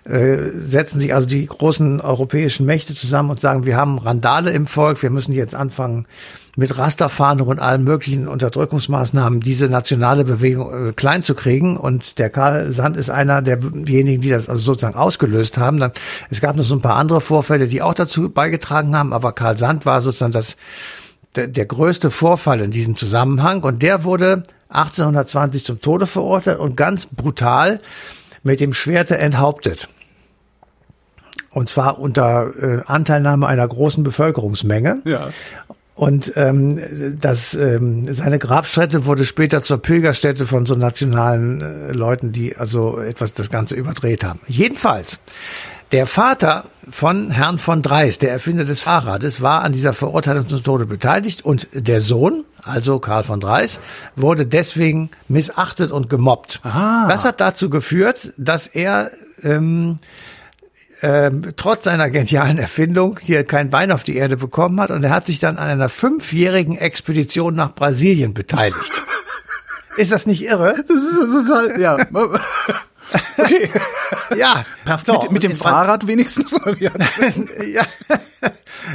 äh, 0.04 0.36
setzen 0.54 1.00
sich 1.00 1.14
also 1.14 1.26
die 1.26 1.46
großen 1.46 2.02
europäischen 2.02 2.66
Mächte 2.66 2.94
zusammen 2.94 3.30
und 3.30 3.40
sagen, 3.40 3.64
wir 3.64 3.78
haben 3.78 3.98
Randale 3.98 4.50
im 4.50 4.66
Volk, 4.66 5.02
wir 5.02 5.10
müssen 5.10 5.32
jetzt 5.32 5.54
anfangen, 5.54 6.04
mit 6.56 6.76
Rasterfahndung 6.76 7.48
und 7.48 7.60
allen 7.60 7.82
möglichen 7.82 8.28
Unterdrückungsmaßnahmen 8.28 9.40
diese 9.40 9.68
nationale 9.68 10.24
Bewegung 10.24 10.88
äh, 10.88 10.92
klein 10.92 11.22
zu 11.22 11.34
kriegen. 11.34 11.78
Und 11.78 12.18
der 12.18 12.28
Karl 12.28 12.72
Sand 12.72 12.98
ist 12.98 13.08
einer 13.08 13.40
derjenigen, 13.40 14.20
die 14.20 14.28
das 14.28 14.50
also 14.50 14.62
sozusagen 14.62 14.94
ausgelöst 14.94 15.56
haben. 15.56 15.78
Dann, 15.78 15.92
es 16.30 16.42
gab 16.42 16.56
noch 16.56 16.64
so 16.64 16.74
ein 16.74 16.82
paar 16.82 16.96
andere 16.96 17.22
Vorfälle, 17.22 17.66
die 17.68 17.80
auch 17.80 17.94
dazu 17.94 18.28
beigetragen 18.28 18.94
haben, 18.96 19.14
aber 19.14 19.32
Karl 19.32 19.56
Sand 19.56 19.86
war 19.86 20.02
sozusagen 20.02 20.32
das, 20.32 20.56
der, 21.36 21.48
der 21.48 21.64
größte 21.64 22.10
Vorfall 22.10 22.60
in 22.60 22.70
diesem 22.70 22.96
Zusammenhang. 22.96 23.62
Und 23.62 23.82
der 23.82 24.04
wurde 24.04 24.42
1820 24.68 25.64
zum 25.64 25.80
Tode 25.80 26.06
verurteilt 26.06 26.58
und 26.58 26.76
ganz 26.76 27.06
brutal 27.06 27.80
mit 28.42 28.60
dem 28.60 28.74
Schwerte 28.74 29.16
enthauptet. 29.16 29.88
Und 31.48 31.68
zwar 31.68 31.98
unter 31.98 32.50
äh, 32.56 32.82
Anteilnahme 32.86 33.46
einer 33.46 33.66
großen 33.66 34.02
Bevölkerungsmenge. 34.02 35.02
Ja. 35.04 35.30
Und 35.94 36.32
ähm, 36.36 36.80
das, 37.20 37.54
ähm, 37.54 38.12
seine 38.14 38.38
Grabstätte 38.38 39.04
wurde 39.04 39.26
später 39.26 39.62
zur 39.62 39.78
Pilgerstätte 39.78 40.46
von 40.46 40.64
so 40.64 40.74
nationalen 40.74 41.60
äh, 41.60 41.92
Leuten, 41.92 42.32
die 42.32 42.56
also 42.56 42.98
etwas 42.98 43.34
das 43.34 43.50
Ganze 43.50 43.74
überdreht 43.74 44.24
haben. 44.24 44.40
Jedenfalls, 44.46 45.20
der 45.92 46.06
Vater 46.06 46.64
von 46.90 47.30
Herrn 47.30 47.58
von 47.58 47.82
Dreis, 47.82 48.18
der 48.18 48.30
Erfinder 48.30 48.64
des 48.64 48.80
Fahrrades, 48.80 49.42
war 49.42 49.60
an 49.60 49.72
dieser 49.72 49.92
Verurteilung 49.92 50.48
zum 50.48 50.62
Tode 50.62 50.86
beteiligt 50.86 51.44
und 51.44 51.68
der 51.74 52.00
Sohn, 52.00 52.46
also 52.62 52.98
Karl 52.98 53.24
von 53.24 53.40
Dreis, 53.40 53.78
wurde 54.16 54.46
deswegen 54.46 55.10
missachtet 55.28 55.92
und 55.92 56.08
gemobbt. 56.08 56.60
Ah. 56.62 57.06
Das 57.08 57.26
hat 57.26 57.42
dazu 57.42 57.68
geführt, 57.68 58.32
dass 58.38 58.66
er 58.66 59.10
ähm, 59.42 59.98
ähm, 61.02 61.48
trotz 61.56 61.84
seiner 61.84 62.08
genialen 62.10 62.58
Erfindung 62.58 63.18
hier 63.20 63.44
kein 63.44 63.70
Bein 63.70 63.90
auf 63.90 64.04
die 64.04 64.16
Erde 64.16 64.36
bekommen 64.36 64.80
hat 64.80 64.90
und 64.90 65.02
er 65.02 65.10
hat 65.10 65.26
sich 65.26 65.40
dann 65.40 65.58
an 65.58 65.68
einer 65.68 65.88
fünfjährigen 65.88 66.76
Expedition 66.78 67.54
nach 67.54 67.74
Brasilien 67.74 68.34
beteiligt. 68.34 68.92
Ist 69.96 70.12
das 70.12 70.26
nicht 70.26 70.42
irre? 70.42 70.74
Das 70.88 71.02
ist 71.02 71.46
total, 71.48 71.80
ja. 71.80 71.98
Okay. 73.36 73.68
Ja. 74.38 74.64
So, 75.04 75.20
mit, 75.22 75.32
mit 75.32 75.42
dem 75.42 75.54
Fahrrad 75.54 76.06
wenigstens. 76.06 76.52
ja. 76.80 77.82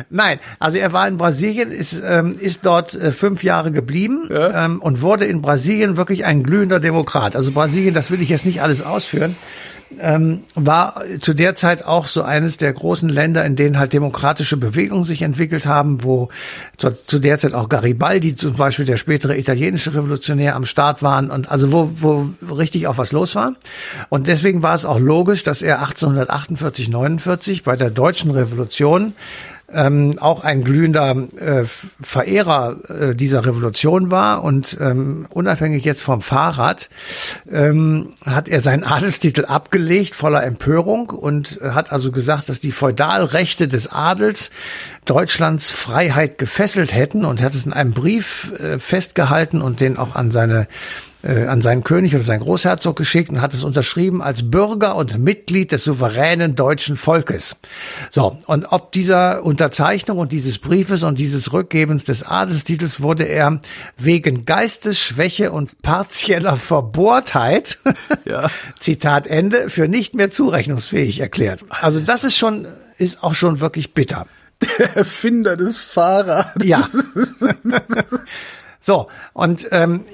Nein, 0.09 0.39
also 0.57 0.79
er 0.79 0.91
war 0.91 1.07
in 1.07 1.17
Brasilien, 1.17 1.71
ist, 1.71 2.01
ähm, 2.03 2.35
ist 2.39 2.65
dort 2.65 2.95
äh, 2.95 3.11
fünf 3.11 3.43
Jahre 3.43 3.71
geblieben 3.71 4.27
ja. 4.31 4.65
ähm, 4.65 4.81
und 4.81 5.01
wurde 5.01 5.25
in 5.25 5.43
Brasilien 5.43 5.97
wirklich 5.97 6.25
ein 6.25 6.41
glühender 6.41 6.79
Demokrat. 6.79 7.35
Also 7.35 7.51
Brasilien, 7.51 7.93
das 7.93 8.09
will 8.09 8.21
ich 8.21 8.29
jetzt 8.29 8.45
nicht 8.45 8.61
alles 8.61 8.81
ausführen 8.81 9.35
ähm, 9.99 10.41
war 10.55 11.01
zu 11.21 11.33
der 11.33 11.55
Zeit 11.55 11.83
auch 11.85 12.07
so 12.07 12.23
eines 12.23 12.57
der 12.57 12.73
großen 12.73 13.09
Länder, 13.09 13.45
in 13.45 13.55
denen 13.55 13.79
halt 13.79 13.93
demokratische 13.93 14.57
Bewegungen 14.57 15.03
sich 15.03 15.21
entwickelt 15.21 15.65
haben, 15.65 16.03
wo 16.03 16.29
zu, 16.77 16.91
zu 16.91 17.19
der 17.19 17.39
Zeit 17.39 17.53
auch 17.53 17.69
Garibaldi 17.69 18.35
zum 18.35 18.55
Beispiel, 18.55 18.85
der 18.85 18.97
spätere 18.97 19.37
italienische 19.37 19.93
Revolutionär 19.93 20.55
am 20.55 20.65
Start 20.65 21.01
waren 21.03 21.31
und 21.31 21.49
also 21.49 21.71
wo, 21.71 21.89
wo 22.01 22.53
richtig 22.53 22.87
auch 22.87 22.97
was 22.97 23.11
los 23.11 23.35
war. 23.35 23.53
Und 24.09 24.27
deswegen 24.27 24.61
war 24.61 24.75
es 24.75 24.85
auch 24.85 24.99
logisch, 24.99 25.43
dass 25.43 25.61
er 25.61 25.79
1848, 25.79 26.89
49 26.89 27.63
bei 27.63 27.75
der 27.75 27.89
deutschen 27.89 28.31
Revolution 28.31 29.13
ähm, 29.71 30.17
auch 30.19 30.43
ein 30.43 30.63
glühender 30.63 31.15
äh, 31.37 31.63
Verehrer 31.65 32.77
äh, 32.89 33.15
dieser 33.15 33.45
Revolution 33.45 34.11
war. 34.11 34.43
Und 34.43 34.77
ähm, 34.79 35.27
unabhängig 35.29 35.83
jetzt 35.83 36.01
vom 36.01 36.21
Fahrrad 36.21 36.89
ähm, 37.51 38.11
hat 38.25 38.47
er 38.47 38.61
seinen 38.61 38.83
Adelstitel 38.83 39.45
abgelegt 39.45 40.15
voller 40.15 40.43
Empörung 40.43 41.09
und 41.09 41.59
hat 41.61 41.91
also 41.91 42.11
gesagt, 42.11 42.49
dass 42.49 42.59
die 42.59 42.71
Feudalrechte 42.71 43.67
des 43.67 43.91
Adels 43.91 44.51
Deutschlands 45.05 45.71
Freiheit 45.71 46.37
gefesselt 46.37 46.93
hätten 46.93 47.25
und 47.25 47.41
hat 47.41 47.53
es 47.53 47.65
in 47.65 47.73
einem 47.73 47.91
Brief 47.91 48.53
äh, 48.59 48.79
festgehalten 48.79 49.61
und 49.61 49.79
den 49.79 49.97
auch 49.97 50.15
an 50.15 50.31
seine 50.31 50.67
äh, 51.27 51.45
an 51.47 51.61
seinen 51.61 51.83
König 51.83 52.15
oder 52.15 52.23
seinen 52.23 52.39
Großherzog 52.39 52.95
geschickt 52.95 53.29
und 53.29 53.41
hat 53.41 53.53
es 53.53 53.63
unterschrieben 53.63 54.21
als 54.21 54.49
Bürger 54.49 54.95
und 54.95 55.19
Mitglied 55.19 55.73
des 55.73 55.83
souveränen 55.83 56.55
deutschen 56.55 56.95
Volkes. 56.95 57.57
So, 58.09 58.37
und 58.45 58.65
ob 58.65 58.93
dieser 58.93 59.43
Unterzeichnung 59.43 60.19
und 60.19 60.31
dieses 60.31 60.59
Briefes 60.59 61.03
und 61.03 61.19
dieses 61.19 61.51
Rückgebens 61.51 62.05
des 62.05 62.23
Adelstitels 62.23 63.01
wurde 63.01 63.25
er 63.25 63.59
wegen 63.97 64.45
Geistesschwäche 64.45 65.51
und 65.51 65.81
partieller 65.81 66.55
Verbohrtheit, 66.55 67.77
ja. 68.25 68.49
Zitat 68.79 69.27
Ende, 69.27 69.69
für 69.69 69.89
nicht 69.89 70.15
mehr 70.15 70.31
zurechnungsfähig 70.31 71.19
erklärt. 71.19 71.65
Also 71.69 71.99
das 71.99 72.23
ist 72.23 72.37
schon, 72.37 72.67
ist 72.97 73.21
auch 73.21 73.35
schon 73.35 73.59
wirklich 73.59 73.93
bitter. 73.93 74.27
Der 74.79 74.95
Erfinder 74.95 75.57
des 75.57 75.77
Fahrrads. 75.77 76.63
Ja. 76.63 76.81
so, 78.79 79.07
und 79.33 79.67
ähm, 79.71 80.05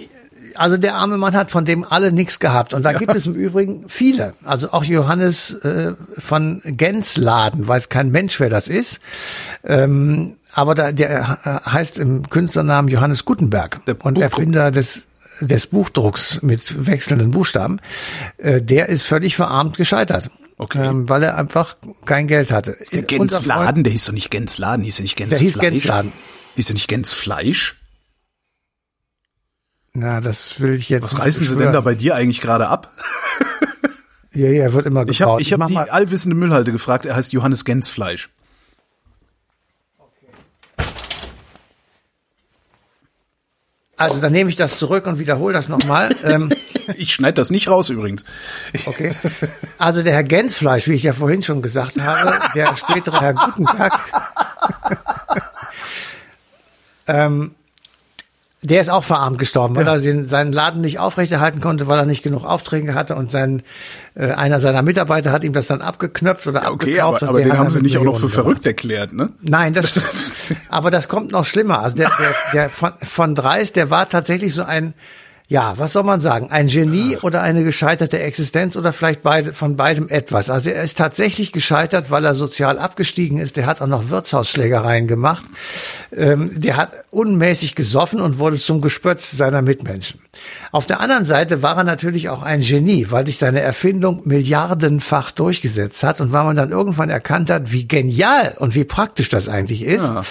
also 0.56 0.78
der 0.78 0.96
arme 0.96 1.18
Mann 1.18 1.36
hat 1.36 1.52
von 1.52 1.66
dem 1.66 1.84
alle 1.84 2.12
nichts 2.12 2.40
gehabt. 2.40 2.74
Und 2.74 2.84
da 2.84 2.92
ja. 2.92 3.00
gibt 3.00 3.16
es 3.16 3.26
im 3.26 3.34
Übrigen 3.34 3.86
viele. 3.88 4.34
Also 4.44 4.72
auch 4.72 4.84
Johannes 4.84 5.54
äh, 5.54 5.94
von 6.18 6.62
Gensladen, 6.66 7.68
weiß 7.68 7.90
kein 7.90 8.12
Mensch, 8.12 8.40
wer 8.40 8.50
das 8.50 8.68
ist. 8.68 9.00
Ähm, 9.64 10.36
aber 10.54 10.76
da, 10.76 10.92
der 10.92 11.40
äh, 11.44 11.70
heißt 11.70 12.00
im 12.00 12.30
Künstlernamen 12.30 12.88
Johannes 12.88 13.26
Gutenberg 13.26 13.82
und 14.04 14.18
Erfinder 14.18 14.72
des 14.72 15.06
des 15.42 15.68
Buchdrucks 15.68 16.42
mit 16.42 16.86
wechselnden 16.86 17.32
Buchstaben. 17.32 17.80
Äh, 18.38 18.62
der 18.62 18.90
ist 18.90 19.04
völlig 19.04 19.36
verarmt 19.36 19.78
gescheitert. 19.78 20.30
Okay. 20.58 20.88
Ähm, 20.88 21.10
weil 21.10 21.24
er 21.24 21.38
einfach 21.38 21.76
kein 22.06 22.28
Geld 22.28 22.52
hatte. 22.52 22.78
Der 22.92 23.02
Gensladen, 23.02 23.84
der 23.84 23.92
hieß 23.92 24.06
doch 24.06 24.14
nicht 24.14 24.30
Gensladen, 24.30 24.86
hieß 24.86 25.00
ja 25.00 25.02
nicht 25.02 25.18
Gänzfleisch. 25.18 25.40
Der 25.40 25.72
hieß 25.72 25.82
Gensladen. 25.82 26.12
Hieß 26.56 26.70
ja 26.70 26.74
nicht 26.74 26.88
Gänzfleisch? 26.88 27.76
Na, 29.96 30.22
das 30.22 30.60
will 30.60 30.74
ich 30.74 30.90
jetzt. 30.90 31.04
Was 31.04 31.20
reißen 31.20 31.46
sie 31.46 31.56
denn 31.56 31.72
da 31.72 31.82
bei 31.82 31.94
dir 31.94 32.16
eigentlich 32.16 32.42
gerade 32.42 32.68
ab? 32.68 32.92
ja, 34.34 34.50
ja, 34.50 34.74
wird 34.74 34.88
immer 34.88 35.06
gebaut. 35.06 35.12
Ich 35.12 35.22
habe 35.22 35.42
ich 35.42 35.54
hab 35.54 35.68
die 35.68 35.78
allwissende 35.78 36.36
Müllhalde 36.36 36.72
gefragt. 36.72 37.06
Er 37.06 37.16
heißt 37.16 37.32
Johannes 37.32 37.64
Gänzfleisch. 37.64 38.30
Also 43.96 44.20
dann 44.20 44.32
nehme 44.32 44.50
ich 44.50 44.56
das 44.56 44.80
zurück 44.80 45.06
und 45.06 45.20
wiederhole 45.20 45.54
das 45.54 45.70
nochmal. 45.70 46.16
ähm, 46.24 46.52
ich 46.96 47.14
schneide 47.14 47.36
das 47.36 47.52
nicht 47.52 47.68
raus 47.70 47.90
übrigens. 47.90 48.26
Okay. 48.86 49.16
Also 49.78 50.02
der 50.02 50.14
Herr 50.14 50.24
Gänzfleisch, 50.24 50.88
wie 50.88 50.94
ich 50.94 51.04
ja 51.04 51.14
vorhin 51.14 51.44
schon 51.44 51.62
gesagt 51.62 52.02
habe, 52.02 52.40
der 52.56 52.76
spätere 52.76 53.22
Herr 53.22 53.34
Gutenberg, 53.36 53.94
ähm, 57.08 57.56
der 58.64 58.82
ist 58.82 58.90
auch 58.90 59.04
verarmt 59.04 59.38
gestorben, 59.40 59.76
weil 59.76 59.86
ja. 59.86 59.94
er 59.94 60.26
seinen 60.28 60.54
Laden 60.54 60.82
nicht 60.82 60.98
aufrechterhalten 60.98 61.60
konnte, 61.60 61.88
weil 61.88 62.00
er 62.00 62.06
nicht 62.06 62.24
genug 62.24 62.46
Aufträge 62.46 62.96
hatte 62.96 63.16
und 63.16 63.30
sein 63.30 63.62
äh, 64.16 64.32
einer 64.32 64.60
seiner 64.60 64.82
Mitarbeiter 64.82 65.32
hat 65.32 65.44
ihm 65.44 65.54
das 65.54 65.68
dann 65.68 65.82
abgeknöpft 65.82 66.48
oder 66.48 66.64
ja, 66.64 66.72
okay, 66.72 67.00
abgekauft. 67.00 67.24
Aber, 67.24 67.30
aber 67.30 67.42
den 67.42 67.58
haben 67.58 67.70
sie 67.70 67.82
nicht 67.82 67.98
auch 67.98 68.04
noch 68.04 68.20
für 68.20 68.30
verrückt 68.30 68.66
erklärt, 68.66 69.12
ne? 69.12 69.30
Nein, 69.42 69.74
das 69.74 69.94
aber 70.70 70.92
das 70.92 71.10
kommt 71.10 71.32
noch 71.32 71.46
schlimmer. 71.46 71.80
Also 71.80 71.98
der, 71.98 72.10
der, 72.18 72.34
der 72.54 72.70
von, 72.70 72.94
von 73.02 73.36
Dreis, 73.36 73.74
der 73.74 73.90
war 73.90 74.08
tatsächlich 74.08 74.54
so 74.54 74.64
ein 74.64 74.94
ja, 75.48 75.78
was 75.78 75.94
soll 75.94 76.04
man 76.04 76.22
sagen? 76.22 76.50
Ein 76.52 76.68
Genie 76.68 77.18
oder 77.22 77.42
eine 77.42 77.64
gescheiterte 77.64 78.20
Existenz 78.20 78.78
oder 78.78 78.94
vielleicht 78.94 79.24
beide, 79.24 79.54
von 79.54 79.76
beidem 79.76 80.08
etwas. 80.08 80.50
Also 80.50 80.70
er 80.70 80.84
ist 80.84 80.98
tatsächlich 80.98 81.52
gescheitert, 81.52 82.10
weil 82.10 82.24
er 82.24 82.34
sozial 82.34 82.80
abgestiegen 82.80 83.40
ist. 83.40 83.58
Der 83.58 83.66
hat 83.66 83.82
auch 83.82 83.88
noch 83.88 84.10
Wirtshausschlägereien 84.10 85.08
gemacht. 85.08 85.46
Ähm, 86.16 86.52
der 86.60 86.78
hat 86.78 86.94
unmäßig 87.12 87.76
gesoffen 87.76 88.22
und 88.22 88.40
wurde 88.40 88.58
zum 88.58 88.80
Gespött 88.80 89.20
seiner 89.20 89.62
Mitmenschen. 89.62 90.22
Auf 90.72 90.86
der 90.86 91.02
anderen 91.02 91.26
Seite 91.26 91.62
war 91.62 91.78
er 91.78 91.84
natürlich 91.84 92.30
auch 92.30 92.42
ein 92.42 92.62
Genie, 92.62 93.08
weil 93.10 93.26
sich 93.26 93.38
seine 93.38 93.60
Erfindung 93.60 94.22
milliardenfach 94.24 95.32
durchgesetzt 95.32 96.04
hat 96.04 96.22
und 96.22 96.32
weil 96.32 96.46
man 96.46 96.56
dann 96.56 96.72
irgendwann 96.72 97.10
erkannt 97.10 97.50
hat, 97.50 97.72
wie 97.72 97.86
genial 97.86 98.56
und 98.58 98.76
wie 98.76 98.86
praktisch 98.86 99.30
das 99.30 99.50
eigentlich 99.50 99.84
ist. 99.84 100.08
Ja. 100.08 100.24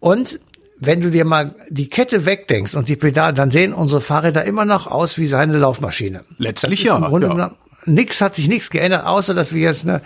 Und 0.00 0.40
wenn 0.78 1.00
du 1.00 1.10
dir 1.10 1.24
mal 1.24 1.54
die 1.70 1.88
Kette 1.88 2.26
wegdenkst 2.26 2.74
und 2.74 2.88
die 2.88 2.96
Pedale, 2.96 3.34
dann 3.34 3.50
sehen 3.50 3.72
unsere 3.72 4.00
Fahrräder 4.00 4.44
immer 4.44 4.64
noch 4.64 4.86
aus 4.86 5.18
wie 5.18 5.26
seine 5.26 5.56
Laufmaschine. 5.58 6.22
Letztlich 6.38 6.84
ja. 6.84 7.10
ja. 7.10 7.52
Nix 7.86 8.20
hat 8.20 8.34
sich 8.34 8.48
nichts 8.48 8.70
geändert, 8.70 9.06
außer 9.06 9.32
dass 9.32 9.54
wir 9.54 9.62
jetzt 9.62 9.84
eine, 9.84 10.00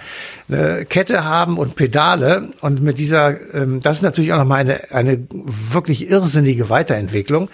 eine 0.50 0.84
Kette 0.84 1.24
haben 1.24 1.56
und 1.56 1.76
Pedale. 1.76 2.50
Und 2.60 2.82
mit 2.82 2.98
dieser, 2.98 3.54
ähm, 3.54 3.80
das 3.80 3.98
ist 3.98 4.02
natürlich 4.02 4.32
auch 4.32 4.38
nochmal 4.38 4.60
eine, 4.60 4.90
eine 4.90 5.26
wirklich 5.30 6.10
irrsinnige 6.10 6.68
Weiterentwicklung, 6.68 7.48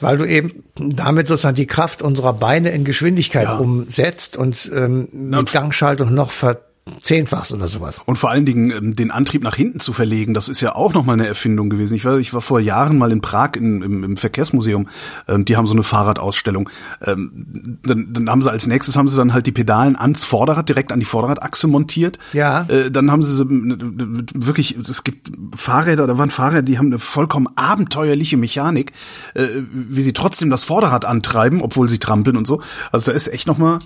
weil 0.00 0.18
du 0.18 0.26
eben 0.26 0.64
damit 0.78 1.28
sozusagen 1.28 1.56
die 1.56 1.66
Kraft 1.66 2.02
unserer 2.02 2.34
Beine 2.34 2.70
in 2.70 2.84
Geschwindigkeit 2.84 3.44
ja. 3.44 3.56
umsetzt 3.56 4.36
und 4.36 4.70
ähm, 4.74 5.08
mit 5.12 5.52
Gangschaltung 5.52 6.12
noch 6.12 6.30
ver 6.30 6.60
zehnfachs 7.02 7.52
oder 7.52 7.66
sowas. 7.66 8.02
Und 8.04 8.16
vor 8.16 8.30
allen 8.30 8.46
Dingen 8.46 8.70
ähm, 8.70 8.96
den 8.96 9.10
Antrieb 9.10 9.42
nach 9.42 9.54
hinten 9.54 9.80
zu 9.80 9.92
verlegen, 9.92 10.34
das 10.34 10.48
ist 10.48 10.60
ja 10.60 10.74
auch 10.74 10.92
nochmal 10.92 11.14
eine 11.14 11.26
Erfindung 11.26 11.70
gewesen. 11.70 11.94
Ich 11.94 12.04
war, 12.04 12.18
ich 12.18 12.34
war 12.34 12.40
vor 12.40 12.60
Jahren 12.60 12.98
mal 12.98 13.12
in 13.12 13.20
Prag 13.20 13.50
in, 13.56 13.82
im, 13.82 14.04
im 14.04 14.16
Verkehrsmuseum. 14.16 14.88
Ähm, 15.28 15.44
die 15.44 15.56
haben 15.56 15.66
so 15.66 15.74
eine 15.74 15.82
Fahrradausstellung. 15.82 16.68
Ähm, 17.04 17.78
dann, 17.82 18.12
dann 18.12 18.30
haben 18.30 18.42
sie 18.42 18.50
als 18.50 18.66
nächstes 18.66 18.96
haben 18.96 19.08
sie 19.08 19.16
dann 19.16 19.32
halt 19.32 19.46
die 19.46 19.52
Pedalen 19.52 19.96
ans 19.96 20.24
Vorderrad, 20.24 20.68
direkt 20.68 20.92
an 20.92 21.00
die 21.00 21.06
Vorderradachse 21.06 21.66
montiert. 21.68 22.18
Ja. 22.32 22.62
Äh, 22.68 22.90
dann 22.90 23.10
haben 23.10 23.22
sie 23.22 23.34
sie 23.34 23.44
wirklich, 23.48 24.76
es 24.76 25.04
gibt 25.04 25.30
Fahrräder, 25.54 26.06
da 26.06 26.18
waren 26.18 26.30
Fahrräder, 26.30 26.62
die 26.62 26.78
haben 26.78 26.86
eine 26.86 26.98
vollkommen 26.98 27.48
abenteuerliche 27.56 28.36
Mechanik, 28.36 28.92
äh, 29.34 29.46
wie 29.72 30.02
sie 30.02 30.12
trotzdem 30.12 30.50
das 30.50 30.64
Vorderrad 30.64 31.04
antreiben, 31.04 31.62
obwohl 31.62 31.88
sie 31.88 31.98
trampeln 31.98 32.36
und 32.36 32.46
so. 32.46 32.62
Also 32.90 33.10
da 33.10 33.16
ist 33.16 33.28
echt 33.28 33.46
nochmal, 33.46 33.80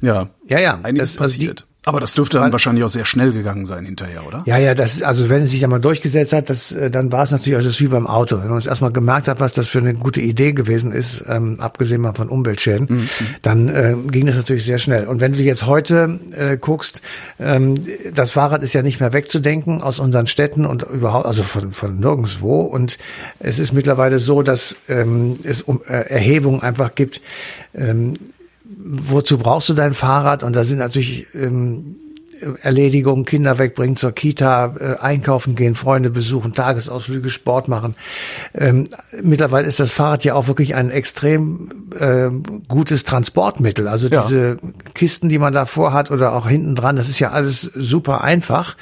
ja, 0.00 0.28
ja, 0.46 0.60
ja, 0.60 0.80
einiges 0.82 1.12
das 1.12 1.18
passiert. 1.18 1.66
Aber 1.86 2.00
das 2.00 2.14
dürfte 2.14 2.38
dann 2.38 2.52
wahrscheinlich 2.52 2.84
auch 2.84 2.88
sehr 2.88 3.04
schnell 3.04 3.32
gegangen 3.32 3.66
sein 3.66 3.84
hinterher, 3.84 4.26
oder? 4.26 4.42
Ja, 4.46 4.56
ja, 4.58 4.74
das 4.74 4.94
ist, 4.94 5.02
also 5.02 5.28
wenn 5.28 5.42
es 5.42 5.50
sich 5.50 5.62
einmal 5.64 5.80
durchgesetzt 5.80 6.32
hat, 6.32 6.48
das, 6.48 6.72
äh, 6.72 6.90
dann 6.90 7.12
war 7.12 7.24
es 7.24 7.30
natürlich 7.30 7.56
also 7.56 7.78
wie 7.78 7.88
beim 7.88 8.06
Auto. 8.06 8.40
Wenn 8.40 8.48
man 8.48 8.58
es 8.58 8.66
erstmal 8.66 8.92
gemerkt 8.92 9.28
hat, 9.28 9.40
was 9.40 9.52
das 9.52 9.68
für 9.68 9.78
eine 9.78 9.94
gute 9.94 10.20
Idee 10.20 10.52
gewesen 10.52 10.92
ist, 10.92 11.24
ähm, 11.28 11.60
abgesehen 11.60 12.00
mal 12.00 12.14
von 12.14 12.28
Umweltschäden, 12.28 12.86
mhm. 12.88 13.08
dann 13.42 13.68
äh, 13.68 13.94
ging 14.10 14.26
das 14.26 14.36
natürlich 14.36 14.64
sehr 14.64 14.78
schnell. 14.78 15.06
Und 15.06 15.20
wenn 15.20 15.32
du 15.32 15.42
jetzt 15.42 15.66
heute 15.66 16.18
äh, 16.32 16.56
guckst, 16.56 17.02
ähm, 17.38 17.74
das 18.14 18.32
Fahrrad 18.32 18.62
ist 18.62 18.72
ja 18.72 18.82
nicht 18.82 19.00
mehr 19.00 19.12
wegzudenken 19.12 19.82
aus 19.82 20.00
unseren 20.00 20.26
Städten 20.26 20.64
und 20.64 20.84
überhaupt, 20.84 21.26
also 21.26 21.42
von, 21.42 21.72
von 21.72 21.98
nirgendwo. 21.98 22.62
Und 22.62 22.98
es 23.40 23.58
ist 23.58 23.72
mittlerweile 23.72 24.18
so, 24.18 24.42
dass 24.42 24.76
ähm, 24.88 25.34
es 25.42 25.62
um, 25.62 25.82
äh, 25.86 25.92
Erhebungen 26.08 26.62
einfach 26.62 26.94
gibt, 26.94 27.20
ähm, 27.74 28.14
wozu 28.64 29.38
brauchst 29.38 29.68
du 29.68 29.74
dein 29.74 29.94
Fahrrad? 29.94 30.42
Und 30.42 30.56
da 30.56 30.64
sind 30.64 30.78
natürlich 30.78 31.26
ähm, 31.34 31.96
Erledigung, 32.62 33.24
Kinder 33.24 33.58
wegbringen 33.58 33.96
zur 33.96 34.12
Kita, 34.12 34.74
äh, 34.78 34.96
einkaufen 35.00 35.54
gehen, 35.54 35.74
Freunde 35.74 36.10
besuchen, 36.10 36.52
Tagesausflüge, 36.52 37.30
Sport 37.30 37.68
machen. 37.68 37.94
Ähm, 38.54 38.84
mittlerweile 39.22 39.66
ist 39.66 39.80
das 39.80 39.92
Fahrrad 39.92 40.24
ja 40.24 40.34
auch 40.34 40.46
wirklich 40.46 40.74
ein 40.74 40.90
extrem 40.90 41.70
äh, 41.98 42.28
gutes 42.68 43.04
Transportmittel. 43.04 43.88
Also 43.88 44.08
Ja. 44.08 44.22
diese 44.26 44.56
Kisten, 44.94 45.28
die 45.28 45.38
man 45.38 45.52
davor 45.52 45.92
hat 45.92 46.10
oder 46.10 46.34
auch 46.34 46.48
hinten 46.48 46.74
dran, 46.74 46.96
das 46.96 47.08
ist 47.08 47.18
ja 47.18 47.30
alles 47.30 47.70
super 47.74 48.22
einfach. 48.22 48.76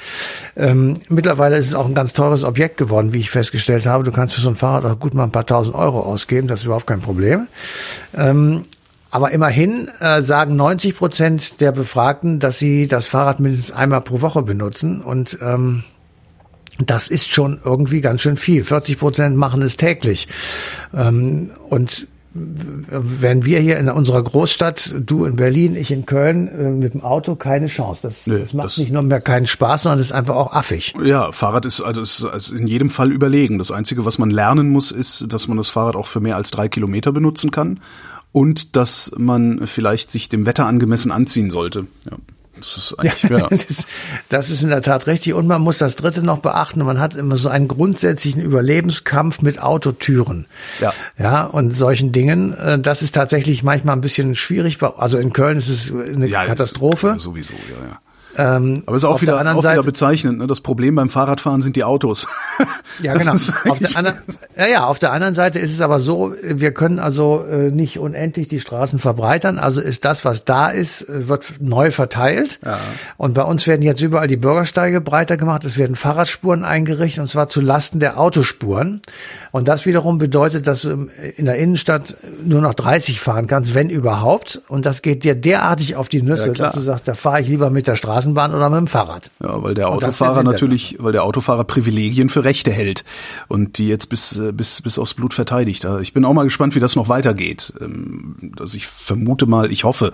Ähm, 0.55 0.95
mittlerweile 1.09 1.57
ist 1.57 1.67
es 1.67 1.75
auch 1.75 1.85
ein 1.85 1.95
ganz 1.95 2.13
teures 2.13 2.43
Objekt 2.43 2.77
geworden, 2.77 3.13
wie 3.13 3.19
ich 3.19 3.29
festgestellt 3.29 3.85
habe. 3.85 4.03
Du 4.03 4.11
kannst 4.11 4.33
für 4.33 4.41
so 4.41 4.49
ein 4.49 4.55
Fahrrad 4.55 4.85
auch 4.85 4.99
gut 4.99 5.13
mal 5.13 5.23
ein 5.23 5.31
paar 5.31 5.45
tausend 5.45 5.75
Euro 5.75 6.01
ausgeben, 6.01 6.47
das 6.47 6.61
ist 6.61 6.65
überhaupt 6.65 6.87
kein 6.87 7.01
Problem. 7.01 7.47
Ähm, 8.15 8.63
aber 9.13 9.31
immerhin 9.31 9.87
äh, 9.99 10.21
sagen 10.21 10.55
90 10.55 10.95
Prozent 10.97 11.61
der 11.61 11.71
Befragten, 11.71 12.39
dass 12.39 12.57
sie 12.59 12.87
das 12.87 13.07
Fahrrad 13.07 13.39
mindestens 13.39 13.71
einmal 13.71 14.01
pro 14.01 14.21
Woche 14.21 14.41
benutzen 14.41 15.01
und 15.01 15.37
ähm, 15.41 15.83
das 16.79 17.07
ist 17.07 17.29
schon 17.29 17.59
irgendwie 17.63 18.01
ganz 18.01 18.21
schön 18.21 18.35
viel. 18.37 18.63
40 18.65 18.97
Prozent 18.97 19.37
machen 19.37 19.61
es 19.61 19.77
täglich. 19.77 20.27
Ähm, 20.93 21.51
und 21.69 22.07
wenn 22.35 23.45
wir 23.45 23.59
hier 23.59 23.77
in 23.77 23.87
unserer 23.89 24.23
Großstadt, 24.23 24.95
du 24.99 25.25
in 25.25 25.35
Berlin, 25.35 25.75
ich 25.75 25.91
in 25.91 26.07
Köln, 26.07 26.47
äh, 26.47 26.71
mit 26.71 26.95
dem 26.95 27.01
Auto 27.03 27.35
keine 27.35 27.67
Chance. 27.67 27.99
Das, 28.01 28.25
Nee, 28.25 28.39
das 28.39 28.55
macht 28.55 28.65
das- 28.65 28.77
nicht 28.79 28.91
nur 28.91 29.03
mehr 29.03 29.21
keinen 29.21 29.45
Spaß, 29.45 29.83
sondern 29.83 29.99
ist 29.99 30.11
einfach 30.11 30.35
auch 30.35 30.51
affig. 30.51 30.95
Ja, 31.03 31.31
Fahrrad 31.31 31.65
ist 31.65 31.81
also 31.81 32.01
ist, 32.01 32.23
ist 32.35 32.49
in 32.49 32.65
jedem 32.65 32.89
Fall 32.89 33.11
überlegen. 33.11 33.59
Das 33.59 33.69
Einzige, 33.69 34.03
was 34.03 34.17
man 34.17 34.31
lernen 34.31 34.69
muss, 34.69 34.91
ist, 34.91 35.31
dass 35.31 35.47
man 35.47 35.57
das 35.57 35.69
Fahrrad 35.69 35.95
auch 35.95 36.07
für 36.07 36.21
mehr 36.21 36.35
als 36.35 36.49
drei 36.49 36.67
Kilometer 36.69 37.11
benutzen 37.11 37.51
kann 37.51 37.79
und 38.33 38.75
dass 38.75 39.11
man 39.17 39.65
vielleicht 39.65 40.11
sich 40.11 40.27
dem 40.27 40.45
Wetter 40.45 40.65
angemessen 40.65 41.11
anziehen 41.11 41.49
sollte. 41.49 41.85
Ja, 42.09 42.17
das 42.55 42.77
ist 42.77 42.99
eigentlich 42.99 43.23
ja. 43.23 43.47
Das, 43.49 43.85
das 44.29 44.49
ist 44.49 44.63
in 44.63 44.69
der 44.69 44.81
Tat 44.81 45.07
richtig. 45.07 45.33
Und 45.33 45.47
man 45.47 45.61
muss 45.61 45.77
das 45.77 45.95
Dritte 45.95 46.23
noch 46.23 46.39
beachten. 46.39 46.83
Man 46.83 46.99
hat 46.99 47.15
immer 47.15 47.35
so 47.35 47.49
einen 47.49 47.67
grundsätzlichen 47.67 48.41
Überlebenskampf 48.41 49.41
mit 49.41 49.61
Autotüren. 49.61 50.47
Ja. 50.79 50.93
Ja, 51.17 51.43
und 51.45 51.71
solchen 51.71 52.11
Dingen. 52.11 52.53
Äh, 52.53 52.79
Das 52.79 53.01
ist 53.01 53.15
tatsächlich 53.15 53.63
manchmal 53.63 53.95
ein 53.95 54.01
bisschen 54.01 54.35
schwierig. 54.35 54.81
Also 54.81 55.17
in 55.17 55.31
Köln 55.31 55.57
ist 55.57 55.69
es 55.69 55.91
eine 55.91 56.27
ja, 56.27 56.45
Katastrophe. 56.45 57.07
Ist, 57.07 57.13
ja, 57.13 57.19
sowieso, 57.19 57.53
ja, 57.53 57.87
ja. 57.87 57.99
Ähm, 58.37 58.83
Aber 58.85 58.95
es 58.95 59.03
ist 59.03 59.09
auch 59.09 59.21
wieder, 59.21 59.35
auch 59.37 59.41
wieder 59.41 59.61
Seite- 59.61 59.83
bezeichnend. 59.83 60.39
Ne? 60.39 60.47
Das 60.47 60.61
Problem 60.61 60.95
beim 60.95 61.09
Fahrradfahren 61.09 61.61
sind 61.61 61.75
die 61.75 61.83
Autos. 61.83 62.27
Ja, 63.01 63.13
genau. 63.15 63.33
Auf 63.33 63.79
der 63.79 63.95
anderen, 63.97 64.17
ja, 64.57 64.67
ja, 64.67 64.85
auf 64.85 64.99
der 64.99 65.11
anderen 65.11 65.33
Seite 65.33 65.59
ist 65.59 65.71
es 65.71 65.81
aber 65.81 65.99
so, 65.99 66.33
wir 66.43 66.71
können 66.73 66.99
also 66.99 67.43
äh, 67.43 67.71
nicht 67.71 67.97
unendlich 67.99 68.47
die 68.47 68.59
Straßen 68.59 68.99
verbreitern. 68.99 69.57
Also 69.59 69.81
ist 69.81 70.05
das, 70.05 70.25
was 70.25 70.45
da 70.45 70.69
ist, 70.69 71.01
äh, 71.09 71.27
wird 71.27 71.55
neu 71.59 71.91
verteilt. 71.91 72.59
Ja. 72.65 72.79
Und 73.17 73.33
bei 73.33 73.43
uns 73.43 73.65
werden 73.67 73.81
jetzt 73.81 74.01
überall 74.01 74.27
die 74.27 74.37
Bürgersteige 74.37 75.01
breiter 75.01 75.37
gemacht. 75.37 75.63
Es 75.63 75.77
werden 75.77 75.95
Fahrradspuren 75.95 76.63
eingerichtet 76.63 77.21
und 77.21 77.27
zwar 77.27 77.49
zu 77.49 77.61
Lasten 77.61 77.99
der 77.99 78.19
Autospuren. 78.19 79.01
Und 79.51 79.67
das 79.67 79.85
wiederum 79.85 80.17
bedeutet, 80.17 80.67
dass 80.67 80.81
du 80.83 81.07
in 81.35 81.45
der 81.45 81.57
Innenstadt 81.57 82.15
nur 82.43 82.61
noch 82.61 82.73
30 82.73 83.19
fahren 83.19 83.47
kannst, 83.47 83.73
wenn 83.73 83.89
überhaupt. 83.89 84.61
Und 84.67 84.85
das 84.85 85.01
geht 85.01 85.23
dir 85.23 85.35
derartig 85.35 85.95
auf 85.95 86.09
die 86.09 86.21
Nüsse, 86.21 86.47
Ja, 86.47 86.53
dass 86.53 86.73
du 86.75 86.81
sagst, 86.81 87.07
da 87.07 87.13
fahre 87.15 87.41
ich 87.41 87.47
lieber 87.47 87.69
mit 87.69 87.87
der 87.87 87.95
Straßenbahn 88.23 88.53
oder 88.53 88.69
mit 88.69 88.79
dem 88.79 88.87
Fahrrad. 88.87 89.29
Ja, 89.41 89.61
weil 89.61 89.73
der 89.73 89.89
Autofahrer 89.89 90.43
natürlich, 90.43 90.97
weil 90.99 91.11
der 91.11 91.23
Autofahrer 91.23 91.63
Privilegien 91.63 92.29
für 92.29 92.43
Rechte 92.43 92.71
hält 92.71 93.03
und 93.47 93.77
die 93.77 93.87
jetzt 93.87 94.07
bis 94.09 94.37
äh, 94.39 94.51
bis 94.51 94.81
bis 94.81 94.97
aufs 94.97 95.13
Blut 95.13 95.33
verteidigt. 95.33 95.83
Da- 95.83 95.99
Ich 95.99 96.13
bin 96.13 96.25
auch 96.25 96.33
mal 96.33 96.43
gespannt, 96.43 96.75
wie 96.75 96.79
das 96.79 96.95
noch 96.95 97.09
weitergeht. 97.09 97.73
Also 98.59 98.77
ich 98.77 98.87
vermute 98.87 99.45
mal, 99.45 99.71
ich 99.71 99.83
hoffe, 99.83 100.13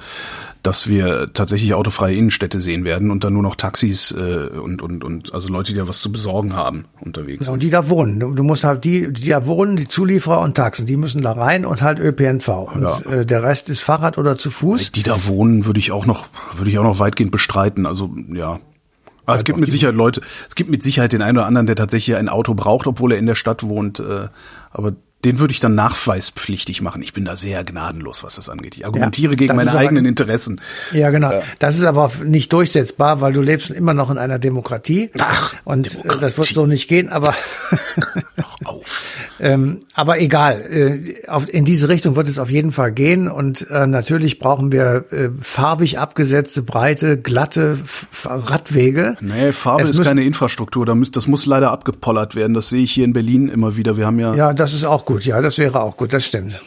dass 0.63 0.87
wir 0.89 1.29
tatsächlich 1.33 1.73
autofreie 1.73 2.15
Innenstädte 2.15 2.59
sehen 2.59 2.83
werden 2.83 3.11
und 3.11 3.23
dann 3.23 3.33
nur 3.33 3.43
noch 3.43 3.55
Taxis 3.55 4.11
äh, 4.11 4.47
und 4.59 4.81
und 4.81 5.03
und 5.03 5.33
also 5.33 5.49
Leute, 5.51 5.71
die 5.73 5.77
da 5.79 5.87
was 5.87 6.01
zu 6.01 6.11
besorgen 6.11 6.55
haben 6.55 6.85
unterwegs. 6.99 7.47
Ja, 7.47 7.53
und 7.53 7.63
die 7.63 7.69
da 7.69 7.87
wohnen. 7.89 8.19
Du, 8.19 8.33
du 8.33 8.43
musst 8.43 8.63
halt 8.63 8.83
die, 8.83 9.11
die 9.13 9.29
da 9.29 9.45
wohnen, 9.45 9.75
die 9.77 9.87
Zulieferer 9.87 10.41
und 10.41 10.55
Taxen, 10.55 10.85
die 10.85 10.97
müssen 10.97 11.21
da 11.21 11.31
rein 11.33 11.65
und 11.65 11.81
halt 11.81 11.99
ÖPNV. 11.99 12.47
Und 12.73 12.81
Ja. 12.83 12.99
äh, 13.09 13.25
der 13.25 13.43
Rest 13.43 13.69
ist 13.69 13.79
Fahrrad 13.81 14.17
oder 14.17 14.37
zu 14.37 14.49
Fuß. 14.51 14.91
Die 14.91 15.03
da 15.03 15.25
wohnen, 15.27 15.65
würde 15.65 15.79
ich 15.79 15.91
auch 15.91 16.05
noch, 16.05 16.27
würde 16.55 16.69
ich 16.69 16.77
auch 16.79 16.83
noch 16.83 16.99
weitgehend 16.99 17.31
bestreiten. 17.31 17.85
Also 17.85 17.98
ja. 18.31 18.59
Aber 19.25 19.37
es 19.37 19.43
gibt 19.43 19.59
mit 19.59 19.69
Sicherheit 19.69 19.95
Leute, 19.95 20.21
es 20.47 20.55
gibt 20.55 20.71
mit 20.71 20.81
Sicherheit 20.81 21.13
den 21.13 21.21
einen 21.21 21.37
oder 21.37 21.45
anderen, 21.45 21.67
der 21.67 21.75
tatsächlich 21.75 22.17
ein 22.17 22.29
Auto 22.29 22.55
braucht, 22.55 22.87
obwohl 22.87 23.11
er 23.11 23.19
in 23.19 23.27
der 23.27 23.35
Stadt 23.35 23.61
wohnt. 23.63 23.99
Äh, 23.99 24.27
aber 24.71 24.93
den 25.25 25.39
würde 25.39 25.51
ich 25.51 25.59
dann 25.59 25.75
nachweispflichtig 25.75 26.81
machen. 26.81 27.01
Ich 27.01 27.13
bin 27.13 27.25
da 27.25 27.35
sehr 27.35 27.63
gnadenlos, 27.63 28.23
was 28.23 28.35
das 28.35 28.47
angeht. 28.49 28.77
Ich 28.77 28.85
argumentiere 28.85 29.33
Ja, 29.33 29.37
gegen 29.37 29.55
meine 29.55 29.69
ist 29.69 29.75
aber- 29.75 29.79
eigenen 29.85 30.05
Interessen. 30.05 30.61
Ja, 30.93 31.09
genau. 31.09 31.31
Das 31.59 31.77
ist 31.77 31.83
aber 31.83 32.09
nicht 32.23 32.53
durchsetzbar, 32.53 33.19
weil 33.21 33.33
du 33.33 33.41
lebst 33.41 33.69
immer 33.71 33.93
noch 33.93 34.09
in 34.09 34.17
einer 34.17 34.39
Demokratie. 34.39 35.09
Ach, 35.19 35.53
und 35.65 35.87
äh, 35.87 35.89
das 35.89 35.97
wird 35.97 36.21
Demokratie. 36.21 36.53
so 36.53 36.65
nicht 36.65 36.87
gehen, 36.87 37.09
aber 37.09 37.33
Auf. 38.65 39.15
ähm, 39.39 39.79
aber 39.93 40.19
egal. 40.19 40.61
Äh, 40.61 41.27
auf, 41.27 41.47
in 41.51 41.65
diese 41.65 41.89
Richtung 41.89 42.15
wird 42.15 42.27
es 42.27 42.39
auf 42.39 42.49
jeden 42.49 42.71
Fall 42.71 42.91
gehen 42.91 43.27
und 43.27 43.69
äh, 43.69 43.87
natürlich 43.87 44.39
brauchen 44.39 44.71
wir 44.71 45.05
äh, 45.11 45.29
farbig 45.41 45.97
abgesetzte, 45.99 46.61
breite, 46.61 47.17
glatte 47.17 47.77
F 47.83 48.07
Radwege. 48.25 49.15
Nee, 49.21 49.51
Farbe 49.53 49.83
Es 49.83 49.89
ist 49.91 49.97
müssen- 49.97 50.09
keine 50.09 50.23
Infrastruktur. 50.23 50.85
Da 50.85 50.95
muss, 50.95 51.11
das 51.11 51.27
muss 51.27 51.45
leider 51.45 51.71
abgepollert 51.71 52.35
werden. 52.35 52.53
Das 52.53 52.69
sehe 52.69 52.83
ich 52.83 52.91
hier 52.91 53.05
in 53.05 53.13
Berlin 53.13 53.49
immer 53.49 53.75
wieder. 53.77 53.97
Wir 53.97 54.05
haben 54.05 54.19
ja, 54.19 54.33
Ja, 54.33 54.53
das 54.53 54.73
ist 54.73 54.83
auch 54.85 55.05
gut. 55.09 55.25
Ja, 55.25 55.41
das 55.41 55.57
wäre 55.57 55.81
auch 55.81 55.97
gut. 55.97 56.13
Das 56.13 56.25
stimmt. 56.25 56.59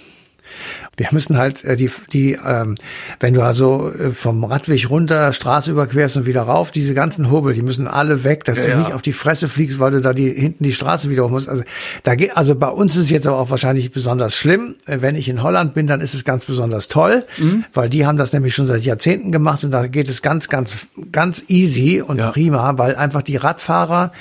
Wir 1.03 1.09
müssen 1.11 1.37
halt 1.37 1.65
äh, 1.65 1.75
die, 1.75 1.91
die 2.13 2.39
ähm, 2.45 2.77
wenn 3.19 3.35
du 3.35 3.43
also 3.43 3.91
äh, 3.91 4.11
vom 4.11 4.45
Radweg 4.45 4.89
runter, 4.89 5.33
Straße 5.33 5.71
überquerst 5.73 6.17
und 6.17 6.27
wieder 6.27 6.43
rauf, 6.43 6.71
diese 6.71 6.95
ganzen 6.95 7.29
Hobel, 7.31 7.55
die 7.55 7.63
müssen 7.63 7.89
alle 7.89 8.23
weg, 8.23 8.45
dass 8.45 8.59
Ja, 8.59 8.65
du 8.65 8.71
ja. 8.71 8.79
nicht 8.79 8.93
auf 8.93 9.03
die 9.03 9.13
Fresse 9.13 9.49
fliegst, 9.49 9.81
weil 9.81 9.91
du 9.91 10.01
da 10.01 10.13
die 10.13 10.31
hinten 10.33 10.63
die 10.63 10.73
Straße 10.73 11.11
wieder 11.11 11.25
hoch 11.25 11.31
musst. 11.31 11.49
Also 11.49 11.65
da 12.05 12.15
geht, 12.15 12.37
also 12.37 12.55
bei 12.55 12.69
uns 12.69 12.95
ist 12.95 13.03
es 13.03 13.11
jetzt 13.11 13.27
aber 13.27 13.39
auch 13.39 13.51
wahrscheinlich 13.51 13.91
besonders 13.91 14.35
schlimm. 14.37 14.77
Äh, 14.87 14.99
Wenn 15.01 15.17
ich 15.17 15.29
in 15.29 15.43
Holland 15.43 15.75
bin, 15.75 15.87
dann 15.89 16.01
ist 16.01 16.15
es 16.15 16.25
ganz 16.25 16.45
besonders 16.45 16.87
toll, 16.89 17.25
Mhm. 17.39 17.65
weil 17.75 17.89
die 17.89 18.07
haben 18.07 18.17
das 18.17 18.33
nämlich 18.33 18.55
schon 18.55 18.67
seit 18.69 18.83
Jahrzehnten 18.85 19.33
gemacht 19.33 19.65
und 19.65 19.73
da 19.73 19.89
geht 19.89 20.09
es 20.09 20.23
ganz, 20.23 20.49
ganz, 20.49 20.87
ganz 21.11 21.43
easy 21.49 22.01
und 22.01 22.19
Ja. 22.19 22.31
prima, 22.31 22.79
weil 22.79 22.95
einfach 22.95 23.23
die 23.23 23.37
Radfahrer 23.37 24.13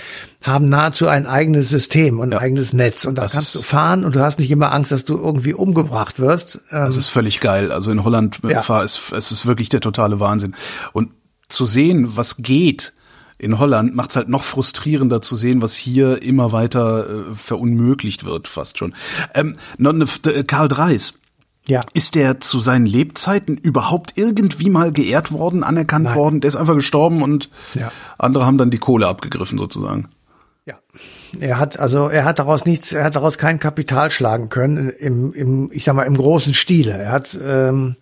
haben 0.41 0.65
nahezu 0.65 1.07
ein 1.07 1.27
eigenes 1.27 1.69
System 1.69 2.19
und 2.19 2.33
ein 2.33 2.39
eigenes 2.39 2.73
Netz 2.73 3.05
und 3.05 3.15
da 3.19 3.23
Das 3.23 3.33
kannst 3.33 3.53
du 3.55 3.59
fahren 3.61 4.03
und 4.03 4.15
du 4.15 4.21
hast 4.21 4.39
nicht 4.39 4.49
immer 4.49 4.71
Angst, 4.71 4.91
dass 4.91 5.05
du 5.05 5.15
irgendwie 5.15 5.53
umgebracht 5.53 6.19
wirst. 6.19 6.59
Ähm, 6.71 6.85
Das 6.85 6.95
ist 6.95 7.09
völlig 7.09 7.39
geil. 7.39 7.71
Also 7.71 7.91
in 7.91 8.03
Holland 8.03 8.39
Ja. 8.47 8.67
war 8.69 8.83
es, 8.83 9.11
es 9.11 9.31
ist 9.31 9.45
wirklich 9.45 9.69
der 9.69 9.81
totale 9.81 10.19
Wahnsinn. 10.19 10.55
Und 10.93 11.11
zu 11.49 11.65
sehen, 11.65 12.15
was 12.15 12.37
geht 12.37 12.93
in 13.37 13.57
Holland, 13.59 13.95
macht 13.95 14.11
es 14.11 14.15
halt 14.15 14.29
noch 14.29 14.43
frustrierender 14.43 15.21
zu 15.21 15.35
sehen, 15.35 15.61
was 15.61 15.75
hier 15.75 16.21
immer 16.21 16.51
weiter 16.51 17.09
äh, 17.09 17.35
verunmöglicht 17.35 18.23
wird, 18.23 18.47
fast 18.47 18.77
schon. 18.77 18.93
Ähm, 19.33 19.53
äh, 19.79 20.43
Karl 20.43 20.67
Dreis. 20.67 21.15
ja. 21.67 21.81
Ist 21.93 22.15
der 22.15 22.39
zu 22.39 22.59
seinen 22.59 22.85
Lebzeiten 22.85 23.57
überhaupt 23.57 24.13
irgendwie 24.15 24.69
mal 24.69 24.91
geehrt 24.91 25.31
worden, 25.31 25.63
anerkannt 25.63 26.05
Nein. 26.05 26.15
worden? 26.15 26.41
Der 26.41 26.47
ist 26.49 26.55
einfach 26.55 26.75
gestorben 26.75 27.21
und 27.23 27.49
Ja. 27.73 27.91
andere 28.19 28.45
haben 28.45 28.57
dann 28.59 28.69
die 28.69 28.77
Kohle 28.77 29.07
abgegriffen 29.07 29.57
sozusagen. 29.57 30.07
Ja. 30.65 30.75
Er 31.39 31.57
hat 31.57 31.79
also 31.79 32.07
er 32.07 32.23
hat 32.23 32.37
daraus 32.37 32.65
nichts, 32.65 32.93
er 32.93 33.03
hat 33.03 33.15
daraus 33.15 33.37
kein 33.37 33.59
Kapital 33.59 34.11
schlagen 34.11 34.49
können 34.49 34.89
im, 34.89 35.33
im 35.33 35.71
ich 35.73 35.83
sag 35.83 35.95
mal 35.95 36.03
im 36.03 36.15
großen 36.15 36.53
Stile. 36.53 36.91
Er 36.91 37.11
hat 37.11 37.37
ähm, 37.43 37.95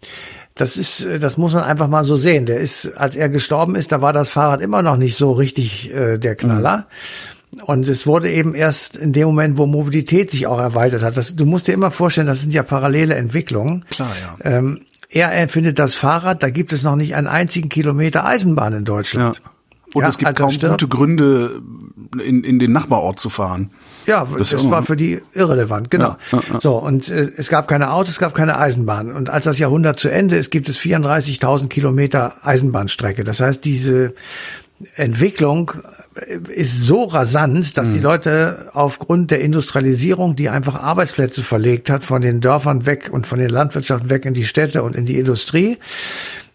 das 0.55 0.75
ist, 0.75 1.07
das 1.21 1.37
muss 1.37 1.53
man 1.53 1.63
einfach 1.63 1.87
mal 1.87 2.03
so 2.03 2.17
sehen. 2.17 2.45
Der 2.45 2.59
ist, 2.59 2.97
als 2.97 3.15
er 3.15 3.29
gestorben 3.29 3.75
ist, 3.75 3.93
da 3.93 4.01
war 4.01 4.11
das 4.11 4.29
Fahrrad 4.29 4.59
immer 4.59 4.81
noch 4.81 4.97
nicht 4.97 5.15
so 5.15 5.31
richtig 5.31 5.93
äh, 5.93 6.17
der 6.17 6.35
Knaller. 6.35 6.87
Und 7.65 7.87
es 7.87 8.05
wurde 8.05 8.29
eben 8.29 8.53
erst 8.53 8.97
in 8.97 9.13
dem 9.13 9.27
Moment, 9.27 9.57
wo 9.57 9.65
Mobilität 9.65 10.29
sich 10.29 10.47
auch 10.47 10.59
erweitert 10.59 11.01
hat. 11.01 11.15
Das, 11.15 11.35
du 11.35 11.45
musst 11.45 11.67
dir 11.67 11.73
immer 11.73 11.91
vorstellen, 11.91 12.27
das 12.27 12.41
sind 12.41 12.53
ja 12.53 12.63
parallele 12.63 13.15
Entwicklungen. 13.15 13.85
Klar, 13.89 14.11
ja. 14.21 14.57
Ähm, 14.57 14.81
er 15.09 15.33
empfindet 15.33 15.79
das 15.79 15.95
Fahrrad, 15.95 16.43
da 16.43 16.49
gibt 16.49 16.73
es 16.73 16.83
noch 16.83 16.95
nicht 16.95 17.15
einen 17.15 17.27
einzigen 17.27 17.69
Kilometer 17.69 18.25
Eisenbahn 18.25 18.73
in 18.73 18.85
Ja. 19.13 19.33
Und 19.93 20.01
Ja, 20.03 20.07
es 20.09 20.17
gibt 20.17 20.27
als 20.27 20.37
er 20.37 20.41
kaum 20.43 20.51
stirbt- 20.51 20.71
gute 20.81 20.87
Gründe, 20.87 21.61
in, 22.23 22.43
in 22.43 22.59
den 22.59 22.71
Nachbarort 22.71 23.19
zu 23.19 23.29
fahren. 23.29 23.71
Ja, 24.05 24.25
Das 24.37 24.49
das, 24.49 24.69
war 24.69 24.81
für 24.83 24.95
die 24.95 25.21
irrelevant, 25.33 25.91
genau. 25.91 26.15
Ja, 26.31 26.39
ja, 26.39 26.39
ja. 26.53 26.61
So, 26.61 26.77
und 26.77 27.09
äh, 27.09 27.29
es 27.37 27.49
gab 27.49 27.67
keine 27.67 27.91
Autos, 27.91 28.09
es 28.13 28.19
gab 28.19 28.33
keine 28.33 28.57
Eisenbahn. 28.57 29.11
Und 29.11 29.29
als 29.29 29.45
das 29.45 29.59
Jahrhundert 29.59 29.99
zu 29.99 30.09
Ende 30.09 30.35
ist, 30.37 30.49
gibt 30.49 30.69
es 30.69 30.79
34.000 30.79 31.67
Kilometer 31.67 32.37
Eisenbahnstrecke. 32.41 33.23
Das 33.23 33.39
heißt, 33.41 33.63
diese 33.65 34.13
Entwicklung 34.95 35.71
äh, 36.15 36.37
ist 36.53 36.81
so 36.81 37.03
rasant, 37.03 37.77
dass 37.77 37.89
Mhm. 37.89 37.93
die 37.93 37.99
Leute 37.99 38.69
aufgrund 38.73 39.29
der 39.31 39.41
Industrialisierung, 39.41 40.35
die 40.35 40.49
einfach 40.49 40.75
Arbeitsplätze 40.81 41.43
verlegt 41.43 41.89
hat, 41.89 42.03
von 42.03 42.21
den 42.21 42.41
Dörfern 42.41 42.85
weg 42.85 43.09
und 43.11 43.27
von 43.27 43.39
den 43.39 43.49
Landwirtschaften 43.49 44.09
weg 44.09 44.25
in 44.25 44.33
die 44.33 44.45
Städte 44.45 44.81
und 44.83 44.95
in 44.95 45.05
die 45.05 45.19
Industrie, 45.19 45.77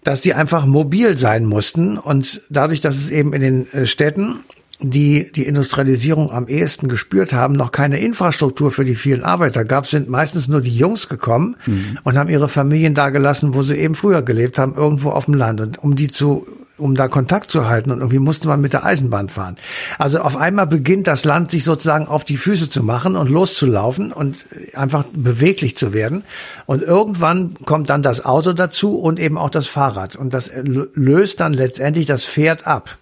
dass 0.04 0.20
die 0.20 0.34
einfach 0.34 0.66
mobil 0.66 1.18
sein 1.18 1.44
mussten 1.44 1.98
und 1.98 2.42
dadurch, 2.50 2.80
dass 2.80 2.96
es 2.96 3.10
eben 3.10 3.32
in 3.32 3.40
den 3.40 3.72
äh, 3.72 3.86
Städten 3.86 4.40
die 4.80 5.30
die 5.32 5.46
Industrialisierung 5.46 6.30
am 6.32 6.48
ehesten 6.48 6.88
gespürt 6.88 7.32
haben, 7.32 7.54
noch 7.54 7.70
keine 7.70 8.00
Infrastruktur 8.00 8.70
für 8.70 8.84
die 8.84 8.96
vielen 8.96 9.22
Arbeiter 9.22 9.64
gab, 9.64 9.86
sind 9.86 10.08
meistens 10.08 10.48
nur 10.48 10.60
die 10.60 10.76
Jungs 10.76 11.08
gekommen 11.08 11.56
und 12.02 12.18
haben 12.18 12.28
ihre 12.28 12.48
Familien 12.48 12.92
da 12.92 13.10
gelassen, 13.10 13.54
wo 13.54 13.62
sie 13.62 13.76
eben 13.76 13.94
früher 13.94 14.22
gelebt 14.22 14.58
haben, 14.58 14.74
irgendwo 14.74 15.10
auf 15.10 15.26
dem 15.26 15.34
Land. 15.34 15.60
Und 15.60 15.78
um 15.78 15.94
die 15.94 16.08
zu 16.08 16.46
um 16.76 16.94
da 16.94 17.08
Kontakt 17.08 17.50
zu 17.50 17.66
halten 17.68 17.90
und 17.90 17.98
irgendwie 17.98 18.18
musste 18.18 18.48
man 18.48 18.60
mit 18.60 18.72
der 18.72 18.84
Eisenbahn 18.84 19.28
fahren. 19.28 19.56
Also 19.98 20.20
auf 20.20 20.37
einmal 20.37 20.66
beginnt 20.66 21.06
das 21.06 21.24
Land 21.24 21.50
sich 21.50 21.64
sozusagen 21.64 22.06
auf 22.06 22.24
die 22.24 22.37
Füße 22.37 22.68
zu 22.68 22.82
machen 22.82 23.16
und 23.16 23.30
loszulaufen 23.30 24.12
und 24.12 24.46
einfach 24.74 25.04
beweglich 25.12 25.76
zu 25.76 25.92
werden. 25.92 26.24
Und 26.66 26.82
irgendwann 26.82 27.54
kommt 27.64 27.90
dann 27.90 28.02
das 28.02 28.24
Auto 28.24 28.52
dazu 28.52 28.98
und 28.98 29.20
eben 29.20 29.38
auch 29.38 29.50
das 29.50 29.66
Fahrrad. 29.66 30.16
Und 30.16 30.34
das 30.34 30.50
löst 30.54 31.40
dann 31.40 31.52
letztendlich 31.52 32.06
das 32.06 32.24
Pferd 32.24 32.66
ab. 32.66 32.98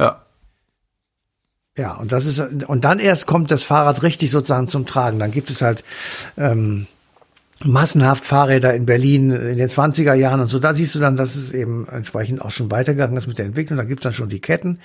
Ja. 0.00 0.22
Ja, 1.76 1.94
und 1.94 2.10
das 2.10 2.26
ist, 2.26 2.40
und 2.40 2.84
dann 2.84 2.98
erst 2.98 3.26
kommt 3.26 3.50
das 3.52 3.62
Fahrrad 3.62 4.02
richtig 4.02 4.32
sozusagen 4.32 4.68
zum 4.68 4.84
Tragen. 4.84 5.20
Dann 5.20 5.30
gibt 5.30 5.48
es 5.48 5.62
halt, 5.62 5.84
ähm, 6.36 6.88
massenhaft 7.64 8.24
Fahrräder 8.24 8.72
in 8.74 8.86
Berlin 8.86 9.32
in 9.32 9.58
den 9.58 9.68
20er 9.68 10.14
Jahren 10.14 10.40
und 10.40 10.46
so. 10.46 10.60
Da 10.60 10.74
siehst 10.74 10.94
du 10.94 11.00
dann, 11.00 11.16
dass 11.16 11.34
es 11.34 11.52
eben 11.52 11.88
entsprechend 11.88 12.40
auch 12.40 12.52
schon 12.52 12.70
weitergegangen 12.70 13.16
ist 13.16 13.26
mit 13.26 13.38
der 13.38 13.46
Entwicklung. 13.46 13.78
Da 13.78 13.84
gibt's 13.84 14.04
dann 14.04 14.12
schon 14.12 14.28
die 14.28 14.40
Ketten. 14.40 14.78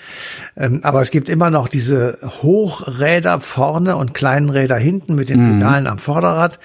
Ähm, 0.58 0.80
aber 0.82 1.02
es 1.02 1.12
gibt 1.12 1.30
immer 1.30 1.52
noch 1.52 1.68
diese 1.68 2.18
Hochräder 2.42 3.42
vorne 3.42 3.96
und 3.96 4.16
kleinen 4.16 4.50
Räder 4.50 4.78
hinten 4.78 5.14
mit 5.14 5.30
den 5.30 5.46
mhm. 5.46 5.60
Pedalen 5.60 5.86
am 5.86 6.00
Vorderrad. 6.00 6.60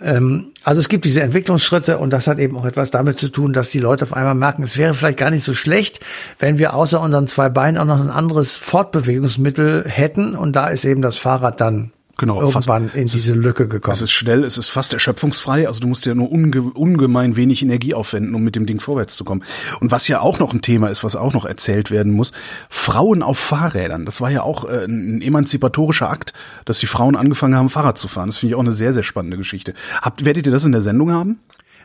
Ähm, 0.00 0.52
also 0.62 0.78
es 0.78 0.88
gibt 0.88 1.04
diese 1.04 1.22
Entwicklungsschritte 1.22 1.98
und 1.98 2.12
das 2.12 2.28
hat 2.28 2.38
eben 2.38 2.56
auch 2.56 2.64
etwas 2.64 2.92
damit 2.92 3.18
zu 3.18 3.28
tun, 3.28 3.52
dass 3.52 3.70
die 3.70 3.80
Leute 3.80 4.04
auf 4.04 4.12
einmal 4.12 4.36
merken, 4.36 4.62
es 4.62 4.78
wäre 4.78 4.94
vielleicht 4.94 5.18
gar 5.18 5.30
nicht 5.30 5.44
so 5.44 5.54
schlecht, 5.54 5.98
wenn 6.38 6.58
wir 6.58 6.74
außer 6.74 7.00
unseren 7.00 7.26
zwei 7.26 7.48
Beinen 7.48 7.78
auch 7.78 7.86
noch 7.86 8.00
ein 8.00 8.10
anderes 8.10 8.54
Fortbewegungsmittel 8.54 9.84
hätten. 9.88 10.36
Und 10.36 10.54
da 10.54 10.68
ist 10.68 10.84
eben 10.84 11.02
das 11.02 11.16
Fahrrad 11.16 11.60
dann 11.60 11.90
genau, 12.20 12.40
irgendwann 12.40 12.84
fast, 12.84 12.94
in 12.94 13.06
diese 13.06 13.32
ist, 13.32 13.36
Lücke 13.36 13.66
gekommen. 13.66 13.92
Es 13.92 14.02
ist 14.02 14.12
schnell, 14.12 14.44
es 14.44 14.58
ist 14.58 14.68
fast 14.68 14.92
erschöpfungsfrei, 14.92 15.66
also 15.66 15.80
du 15.80 15.88
musst 15.88 16.06
ja 16.06 16.14
nur 16.14 16.30
unge 16.30 16.62
ungemein 16.62 17.34
wenig 17.34 17.62
Energie 17.62 17.94
aufwenden, 17.94 18.34
um 18.34 18.44
mit 18.44 18.54
dem 18.54 18.66
Ding 18.66 18.78
vorwärts 18.78 19.16
zu 19.16 19.24
kommen. 19.24 19.42
Und 19.80 19.90
was 19.90 20.06
ja 20.06 20.20
auch 20.20 20.38
noch 20.38 20.52
ein 20.52 20.62
Thema 20.62 20.88
ist, 20.88 21.02
was 21.02 21.16
auch 21.16 21.32
noch 21.32 21.44
erzählt 21.44 21.90
werden 21.90 22.12
muss, 22.12 22.32
Frauen 22.68 23.22
auf 23.22 23.38
Fahrrädern. 23.38 24.04
Das 24.04 24.20
war 24.20 24.30
ja 24.30 24.42
auch 24.42 24.68
äh, 24.68 24.84
ein 24.84 25.20
emanzipatorischer 25.20 26.08
Akt, 26.08 26.32
dass 26.64 26.78
die 26.78 26.86
Frauen 26.86 27.16
angefangen 27.16 27.56
haben, 27.56 27.68
Fahrrad 27.68 27.98
zu 27.98 28.06
fahren. 28.06 28.28
Das 28.28 28.38
finde 28.38 28.52
ich 28.52 28.56
auch 28.56 28.62
eine 28.62 28.72
sehr, 28.72 28.92
sehr 28.92 29.02
spannende 29.02 29.36
Geschichte. 29.36 29.74
Habt, 30.00 30.24
werdet 30.24 30.46
ihr 30.46 30.52
das 30.52 30.64
in 30.64 30.72
der 30.72 30.80
Sendung 30.80 31.12
haben? 31.12 31.40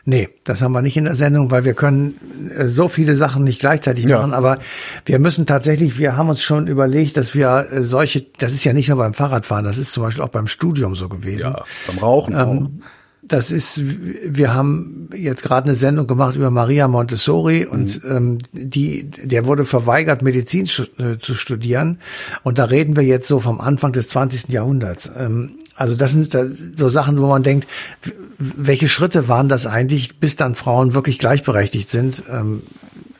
Nee, 0.08 0.28
das 0.44 0.62
haben 0.62 0.70
wir 0.70 0.82
nicht 0.82 0.96
in 0.96 1.04
der 1.04 1.16
Sendung, 1.16 1.50
weil 1.50 1.64
wir 1.64 1.74
können 1.74 2.14
äh, 2.56 2.68
so 2.68 2.88
viele 2.88 3.16
Sachen 3.16 3.42
nicht 3.42 3.58
gleichzeitig 3.58 4.04
ja. 4.04 4.18
machen. 4.18 4.34
Aber 4.34 4.58
wir 5.04 5.18
müssen 5.18 5.46
tatsächlich, 5.46 5.98
wir 5.98 6.16
haben 6.16 6.28
uns 6.28 6.40
schon 6.40 6.68
überlegt, 6.68 7.16
dass 7.16 7.34
wir 7.34 7.66
äh, 7.72 7.82
solche, 7.82 8.24
das 8.38 8.52
ist 8.52 8.62
ja 8.64 8.72
nicht 8.72 8.88
nur 8.88 8.98
beim 8.98 9.14
Fahrradfahren, 9.14 9.64
das 9.64 9.78
ist 9.78 9.92
zum 9.92 10.04
Beispiel 10.04 10.22
auch 10.22 10.28
beim 10.28 10.46
Studium 10.46 10.94
so 10.94 11.08
gewesen. 11.08 11.40
Ja, 11.40 11.64
beim 11.88 11.98
Rauchen. 11.98 12.34
Ähm, 12.34 12.82
das 13.28 13.50
ist, 13.50 13.82
wir 13.84 14.54
haben 14.54 15.08
jetzt 15.14 15.42
gerade 15.42 15.66
eine 15.66 15.74
Sendung 15.74 16.06
gemacht 16.06 16.36
über 16.36 16.50
Maria 16.50 16.86
Montessori 16.88 17.64
und 17.64 18.02
mhm. 18.04 18.16
ähm, 18.16 18.38
die, 18.52 19.04
der 19.04 19.46
wurde 19.46 19.64
verweigert, 19.64 20.22
Medizin 20.22 20.68
äh, 20.98 21.18
zu 21.20 21.34
studieren. 21.34 21.98
Und 22.42 22.58
da 22.58 22.64
reden 22.64 22.96
wir 22.96 23.02
jetzt 23.02 23.26
so 23.28 23.40
vom 23.40 23.60
Anfang 23.60 23.92
des 23.92 24.08
20. 24.08 24.48
Jahrhunderts. 24.48 25.10
Ähm, 25.16 25.58
also 25.74 25.94
das 25.94 26.12
sind 26.12 26.36
so 26.74 26.88
Sachen, 26.88 27.20
wo 27.20 27.26
man 27.26 27.42
denkt, 27.42 27.66
welche 28.38 28.88
Schritte 28.88 29.28
waren 29.28 29.48
das 29.48 29.66
eigentlich, 29.66 30.18
bis 30.18 30.36
dann 30.36 30.54
Frauen 30.54 30.94
wirklich 30.94 31.18
gleichberechtigt 31.18 31.90
sind? 31.90 32.22
Ähm, 32.30 32.62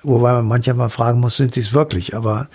wobei 0.03 0.33
man 0.33 0.47
manchmal 0.47 0.90
fragen 0.90 1.21
muss, 1.21 1.37
sind 1.37 1.53
sie 1.53 1.61
es 1.61 1.73
wirklich? 1.73 2.14
Aber 2.14 2.49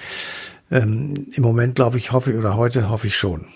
ähm, 0.72 1.28
im 1.34 1.44
Moment 1.44 1.76
glaube 1.76 1.98
ich, 1.98 2.12
hoffe 2.12 2.32
ich, 2.32 2.38
oder 2.38 2.56
heute 2.56 2.90
hoffe 2.90 3.08
ich 3.08 3.16
schon. 3.16 3.48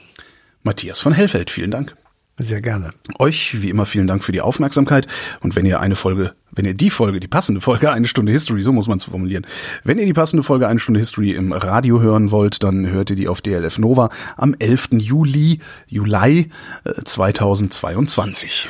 Matthias 0.63 0.99
von 0.99 1.13
Hellfeld, 1.13 1.49
vielen 1.49 1.71
Dank. 1.71 1.95
Sehr 2.37 2.59
gerne. 2.59 2.91
Euch 3.17 3.61
wie 3.61 3.69
immer 3.69 3.85
vielen 3.85 4.07
Dank 4.07 4.21
für 4.21 4.33
die 4.33 4.41
Aufmerksamkeit. 4.41 5.07
Und 5.39 5.55
wenn 5.55 5.65
ihr 5.65 5.79
eine 5.79 5.95
Folge, 5.95 6.33
wenn 6.51 6.65
ihr 6.65 6.73
die 6.73 6.89
Folge, 6.89 7.21
die 7.21 7.29
passende 7.29 7.61
Folge, 7.61 7.91
eine 7.91 8.07
Stunde 8.07 8.33
History, 8.33 8.61
so 8.61 8.73
muss 8.73 8.89
man 8.89 8.97
es 8.97 9.05
formulieren. 9.05 9.47
Wenn 9.85 9.99
ihr 9.99 10.05
die 10.05 10.13
passende 10.13 10.43
Folge 10.43 10.67
eine 10.67 10.79
Stunde 10.79 10.99
History 10.99 11.31
im 11.31 11.53
Radio 11.53 12.01
hören 12.01 12.31
wollt, 12.31 12.61
dann 12.61 12.87
hört 12.87 13.09
ihr 13.09 13.15
die 13.15 13.29
auf 13.29 13.39
DLF 13.39 13.77
Nova 13.77 14.09
am 14.35 14.53
11. 14.59 14.89
Juli, 14.99 15.59
Juli 15.87 16.49
2022. 17.05 18.69